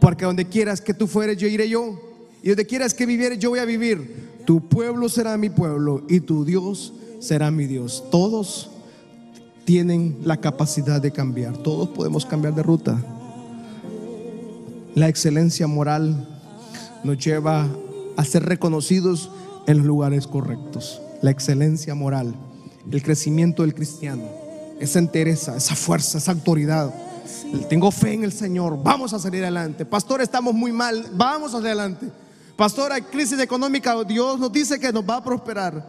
Porque 0.00 0.24
donde 0.24 0.44
quieras 0.44 0.80
que 0.80 0.94
tú 0.94 1.08
fueres, 1.08 1.36
yo 1.36 1.48
iré 1.48 1.68
yo. 1.68 2.00
Y 2.44 2.50
donde 2.50 2.64
quieras 2.64 2.94
que 2.94 3.06
vivieres, 3.06 3.40
yo 3.40 3.50
voy 3.50 3.58
a 3.58 3.64
vivir. 3.64 4.27
Tu 4.48 4.66
pueblo 4.66 5.10
será 5.10 5.36
mi 5.36 5.50
pueblo 5.50 6.04
y 6.08 6.20
tu 6.20 6.42
Dios 6.42 6.94
será 7.20 7.50
mi 7.50 7.66
Dios. 7.66 8.02
Todos 8.10 8.70
tienen 9.66 10.16
la 10.24 10.38
capacidad 10.38 11.02
de 11.02 11.10
cambiar. 11.10 11.58
Todos 11.58 11.90
podemos 11.90 12.24
cambiar 12.24 12.54
de 12.54 12.62
ruta. 12.62 12.98
La 14.94 15.06
excelencia 15.06 15.66
moral 15.66 16.26
nos 17.04 17.22
lleva 17.22 17.68
a 18.16 18.24
ser 18.24 18.46
reconocidos 18.46 19.30
en 19.66 19.76
los 19.76 19.86
lugares 19.86 20.26
correctos. 20.26 21.02
La 21.20 21.30
excelencia 21.30 21.94
moral, 21.94 22.34
el 22.90 23.02
crecimiento 23.02 23.64
del 23.64 23.74
cristiano, 23.74 24.22
esa 24.80 24.98
entereza, 24.98 25.58
esa 25.58 25.74
fuerza, 25.74 26.16
esa 26.16 26.32
autoridad. 26.32 26.94
Tengo 27.68 27.90
fe 27.90 28.14
en 28.14 28.24
el 28.24 28.32
Señor, 28.32 28.82
vamos 28.82 29.12
a 29.12 29.18
salir 29.18 29.42
adelante. 29.42 29.84
Pastor, 29.84 30.22
estamos 30.22 30.54
muy 30.54 30.72
mal, 30.72 31.04
vamos 31.12 31.54
adelante. 31.54 32.10
Pastor, 32.58 32.90
hay 32.90 33.02
crisis 33.02 33.38
económica, 33.38 34.02
Dios 34.02 34.36
nos 34.36 34.50
dice 34.50 34.80
que 34.80 34.92
nos 34.92 35.08
va 35.08 35.18
a 35.18 35.22
prosperar. 35.22 35.80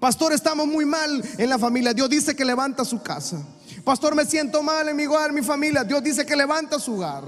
Pastor, 0.00 0.32
estamos 0.32 0.66
muy 0.66 0.84
mal 0.84 1.22
en 1.38 1.48
la 1.48 1.56
familia, 1.56 1.94
Dios 1.94 2.10
dice 2.10 2.34
que 2.34 2.44
levanta 2.44 2.84
su 2.84 3.00
casa. 3.00 3.46
Pastor, 3.84 4.16
me 4.16 4.24
siento 4.24 4.60
mal 4.60 4.88
en 4.88 4.96
mi 4.96 5.06
hogar, 5.06 5.28
en 5.28 5.36
mi 5.36 5.42
familia, 5.42 5.84
Dios 5.84 6.02
dice 6.02 6.26
que 6.26 6.34
levanta 6.34 6.80
su 6.80 6.94
hogar. 6.94 7.22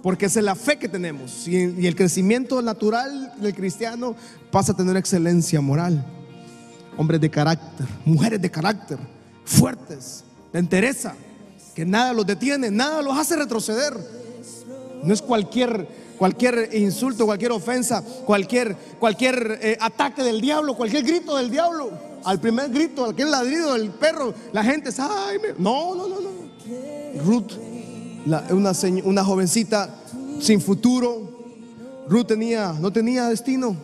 Porque 0.00 0.26
esa 0.26 0.38
es 0.38 0.44
la 0.44 0.54
fe 0.54 0.78
que 0.78 0.88
tenemos. 0.88 1.48
Y, 1.48 1.56
y 1.56 1.88
el 1.88 1.96
crecimiento 1.96 2.62
natural 2.62 3.32
del 3.40 3.52
cristiano 3.52 4.14
pasa 4.52 4.70
a 4.70 4.76
tener 4.76 4.96
excelencia 4.96 5.60
moral. 5.60 6.06
Hombres 6.96 7.20
de 7.20 7.28
carácter, 7.28 7.84
mujeres 8.04 8.40
de 8.40 8.48
carácter, 8.48 8.98
fuertes, 9.44 10.22
de 10.52 10.60
entereza, 10.60 11.16
que 11.74 11.84
nada 11.84 12.12
los 12.12 12.24
detiene, 12.24 12.70
nada 12.70 13.02
los 13.02 13.18
hace 13.18 13.34
retroceder. 13.34 14.27
No 15.02 15.14
es 15.14 15.22
cualquier, 15.22 15.86
cualquier 16.18 16.70
insulto, 16.74 17.26
cualquier 17.26 17.52
ofensa, 17.52 18.02
cualquier, 18.24 18.76
cualquier 18.98 19.58
eh, 19.62 19.78
ataque 19.80 20.22
del 20.22 20.40
diablo, 20.40 20.74
cualquier 20.74 21.04
grito 21.04 21.36
del 21.36 21.50
diablo. 21.50 21.90
Al 22.24 22.40
primer 22.40 22.70
grito, 22.70 23.04
aquel 23.04 23.30
ladrido 23.30 23.74
del 23.74 23.90
perro, 23.90 24.34
la 24.52 24.64
gente 24.64 24.90
es, 24.90 24.98
ay, 24.98 25.38
me-". 25.38 25.54
no, 25.58 25.94
no, 25.94 26.08
no, 26.08 26.20
no. 26.20 26.28
Ruth, 27.24 27.52
una, 28.50 28.72
una 29.04 29.24
jovencita 29.24 29.88
sin 30.40 30.60
futuro. 30.60 31.36
Ruth 32.08 32.26
tenía, 32.26 32.74
no 32.80 32.92
tenía 32.92 33.28
destino. 33.28 33.76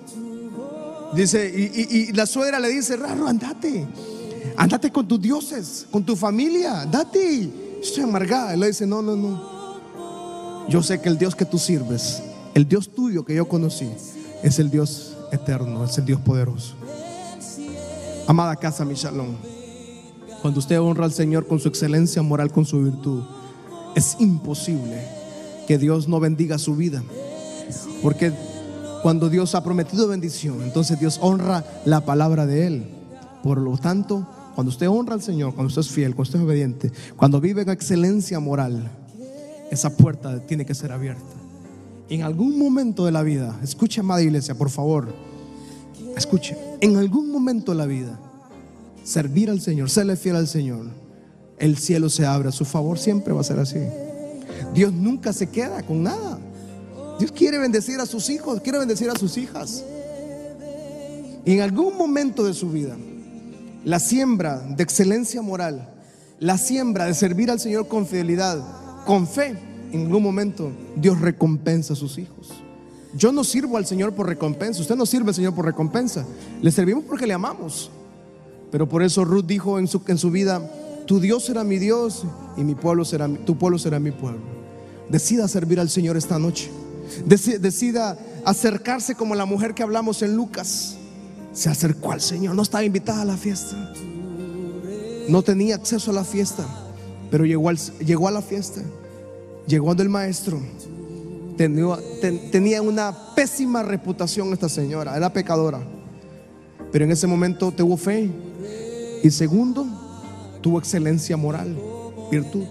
Dice, 1.15 1.49
y, 1.49 2.13
la 2.13 2.27
suegra 2.27 2.59
le 2.59 2.69
dice, 2.69 2.97
Raro, 2.97 3.27
andate. 3.27 3.87
Andate 4.57 4.91
con 4.91 5.07
tus 5.07 5.21
dioses, 5.21 5.87
con 5.91 6.05
tu 6.05 6.17
familia, 6.17 6.83
andate. 6.83 7.51
Estoy 7.81 8.05
amargada. 8.05 8.55
Y 8.55 8.59
le 8.59 8.69
dice, 8.69 8.87
no, 8.87 9.01
no, 9.01 9.15
no. 9.15 9.54
Yo 10.69 10.83
sé 10.83 11.01
que 11.01 11.09
el 11.09 11.19
Dios 11.19 11.35
que 11.35 11.45
tú 11.45 11.59
sirves, 11.59 12.23
el 12.55 12.67
Dios 12.67 12.89
tuyo 12.95 13.25
que 13.25 13.35
yo 13.35 13.47
conocí, 13.47 13.89
es 14.43 14.59
el 14.59 14.71
Dios 14.71 15.17
eterno, 15.31 15.85
es 15.85 15.99
el 15.99 16.07
Dios 16.07 16.21
poderoso. 16.21 16.75
Amada 18.27 18.57
casa, 18.57 18.85
mi 18.85 18.95
shalom. 18.95 19.35
Cuando 20.41 20.61
usted 20.61 20.81
honra 20.81 21.05
al 21.05 21.13
Señor 21.13 21.47
con 21.47 21.61
su 21.61 21.69
excelencia 21.69 22.23
moral, 22.23 22.51
con 22.51 22.65
su 22.65 22.83
virtud, 22.83 23.23
es 23.95 24.17
imposible 24.19 25.07
que 25.67 25.79
Dios 25.79 26.09
no 26.09 26.21
bendiga 26.21 26.59
su 26.59 26.77
vida. 26.77 27.03
Porque 28.03 28.33
cuando 29.03 29.29
Dios 29.29 29.55
ha 29.55 29.63
prometido 29.63 30.09
bendición, 30.09 30.63
entonces 30.63 30.99
Dios 30.99 31.19
honra 31.21 31.65
la 31.85 32.07
palabra 32.07 32.47
de 32.47 32.67
Él. 32.67 32.85
Por 33.43 33.59
lo 33.59 33.77
tanto, 33.77 34.27
cuando 34.55 34.71
usted 34.71 34.89
honra 34.89 35.15
al 35.15 35.23
Señor, 35.23 35.55
cuando 35.55 35.69
usted 35.69 35.83
es 35.83 35.89
fiel, 35.89 36.15
cuando 36.15 36.23
usted 36.23 36.39
es 36.39 36.45
obediente, 36.45 36.93
cuando 37.17 37.41
vive 37.41 37.63
en 37.63 37.71
excelencia 37.71 38.41
moral, 38.41 38.91
esa 39.71 39.97
puerta 39.97 40.41
tiene 40.47 40.65
que 40.65 40.75
ser 40.75 40.93
abierta. 40.93 41.23
En 42.09 42.23
algún 42.23 42.59
momento 42.59 43.07
de 43.07 43.13
la 43.13 43.23
vida, 43.23 43.59
escuche, 43.63 44.01
amada 44.01 44.23
iglesia, 44.23 44.55
por 44.55 44.71
favor, 44.71 45.15
escuche, 46.17 46.57
en 46.81 46.97
algún 46.97 47.31
momento 47.31 47.73
de 47.73 47.79
la 47.79 47.87
vida, 47.87 48.19
servir 49.05 49.51
al 49.51 49.61
Señor, 49.61 49.91
serle 49.91 50.17
fiel 50.17 50.37
al 50.37 50.49
Señor, 50.49 50.87
el 51.59 51.79
cielo 51.79 52.11
se 52.11 52.27
abre 52.27 52.53
su 52.53 52.65
favor, 52.65 52.99
siempre 52.99 53.33
va 53.33 53.41
a 53.41 53.45
ser 53.45 53.59
así. 53.59 53.79
Dios 54.75 54.93
nunca 54.93 55.33
se 55.33 55.49
queda 55.49 55.83
con 55.83 56.03
nada. 56.03 56.39
Dios 57.19 57.33
quiere 57.33 57.59
bendecir 57.59 58.01
a 58.01 58.07
sus 58.07 58.29
hijos, 58.29 58.61
quiere 58.61 58.79
bendecir 58.79 59.09
a 59.09 59.17
sus 59.17 59.37
hijas. 59.39 59.85
Y 61.45 61.53
en 61.53 61.61
algún 61.61 61.97
momento 61.97 62.45
de 62.45 62.55
su 62.55 62.71
vida, 62.71 62.97
la 63.85 64.01
siembra 64.01 64.59
de 64.59 64.83
excelencia 64.83 65.43
moral, 65.43 65.91
la 66.41 66.59
siembra 66.59 67.05
de 67.05 67.15
servir 67.15 67.51
al 67.51 67.61
Señor 67.61 67.87
con 67.87 68.07
fidelidad, 68.07 68.84
con 69.05 69.27
fe, 69.27 69.57
en 69.93 70.07
algún 70.07 70.23
momento 70.23 70.71
Dios 70.97 71.21
recompensa 71.21 71.93
a 71.93 71.97
sus 71.97 72.19
hijos. 72.19 72.53
Yo 73.17 73.31
no 73.31 73.45
sirvo 73.45 73.77
al 73.77 73.87
Señor 73.87 74.13
por 74.13 74.27
recompensa, 74.27 74.81
usted 74.81 74.97
no 74.97 75.07
sirve 75.07 75.29
al 75.29 75.35
Señor 75.35 75.55
por 75.55 75.65
recompensa, 75.65 76.25
le 76.61 76.71
servimos 76.73 77.05
porque 77.05 77.27
le 77.27 77.35
amamos. 77.35 77.91
Pero 78.73 78.89
por 78.89 79.03
eso 79.03 79.25
Ruth 79.25 79.47
dijo 79.47 79.79
en 79.79 79.87
su, 79.87 80.03
en 80.09 80.19
su 80.19 80.31
vida, 80.33 80.61
tu 81.07 81.21
Dios 81.21 81.45
será 81.45 81.63
mi 81.63 81.79
Dios 81.79 82.25
y 82.57 82.65
mi 82.65 82.75
pueblo 82.75 83.05
será, 83.05 83.29
tu 83.29 83.57
pueblo 83.57 83.79
será 83.79 84.01
mi 84.01 84.11
pueblo. 84.11 84.41
Decida 85.09 85.47
servir 85.47 85.79
al 85.79 85.91
Señor 85.91 86.17
esta 86.17 86.39
noche. 86.39 86.71
Decida 87.27 88.19
acercarse 88.45 89.15
como 89.15 89.35
la 89.35 89.45
mujer 89.45 89.75
que 89.75 89.83
hablamos 89.83 90.23
en 90.23 90.35
Lucas. 90.35 90.97
Se 91.53 91.69
acercó 91.69 92.13
al 92.13 92.21
Señor, 92.21 92.55
no 92.57 92.63
estaba 92.63 92.83
invitada 92.83 93.23
a 93.23 93.25
la 93.25 93.37
fiesta. 93.37 93.77
No 95.29 95.43
tenía 95.43 95.77
acceso 95.77 96.11
a 96.11 96.15
la 96.15 96.25
fiesta, 96.25 96.67
pero 97.35 97.47
llegó, 97.47 97.69
llegó 97.99 98.29
a 98.29 98.31
la 98.31 98.41
fiesta. 98.41 98.81
Llegó 99.67 99.91
el 99.91 100.09
maestro. 100.09 100.61
Tenía, 101.57 101.99
tenía 102.53 102.81
una 102.81 103.13
pésima 103.35 103.83
reputación 103.83 104.53
esta 104.53 104.69
señora, 104.69 105.17
era 105.17 105.33
pecadora. 105.33 105.81
Pero 106.93 107.05
en 107.05 107.11
ese 107.11 107.27
momento 107.27 107.73
tuvo 107.73 107.97
fe. 107.97 108.31
Y 109.25 109.31
segundo, 109.33 109.85
tuvo 110.61 110.79
excelencia 110.79 111.37
moral, 111.37 111.77
virtud. 112.31 112.67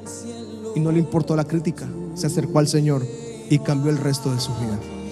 Y 0.78 0.80
no 0.80 0.94
le 0.94 1.00
importó 1.00 1.36
la 1.36 1.44
crítica. 1.44 1.86
Se 2.16 2.28
acercó 2.28 2.60
al 2.60 2.70
Señor 2.70 3.06
y 3.50 3.60
cambió 3.60 3.92
el 3.92 3.98
resto 3.98 4.34
de 4.34 4.40
su 4.40 4.54
vida. 4.54 4.80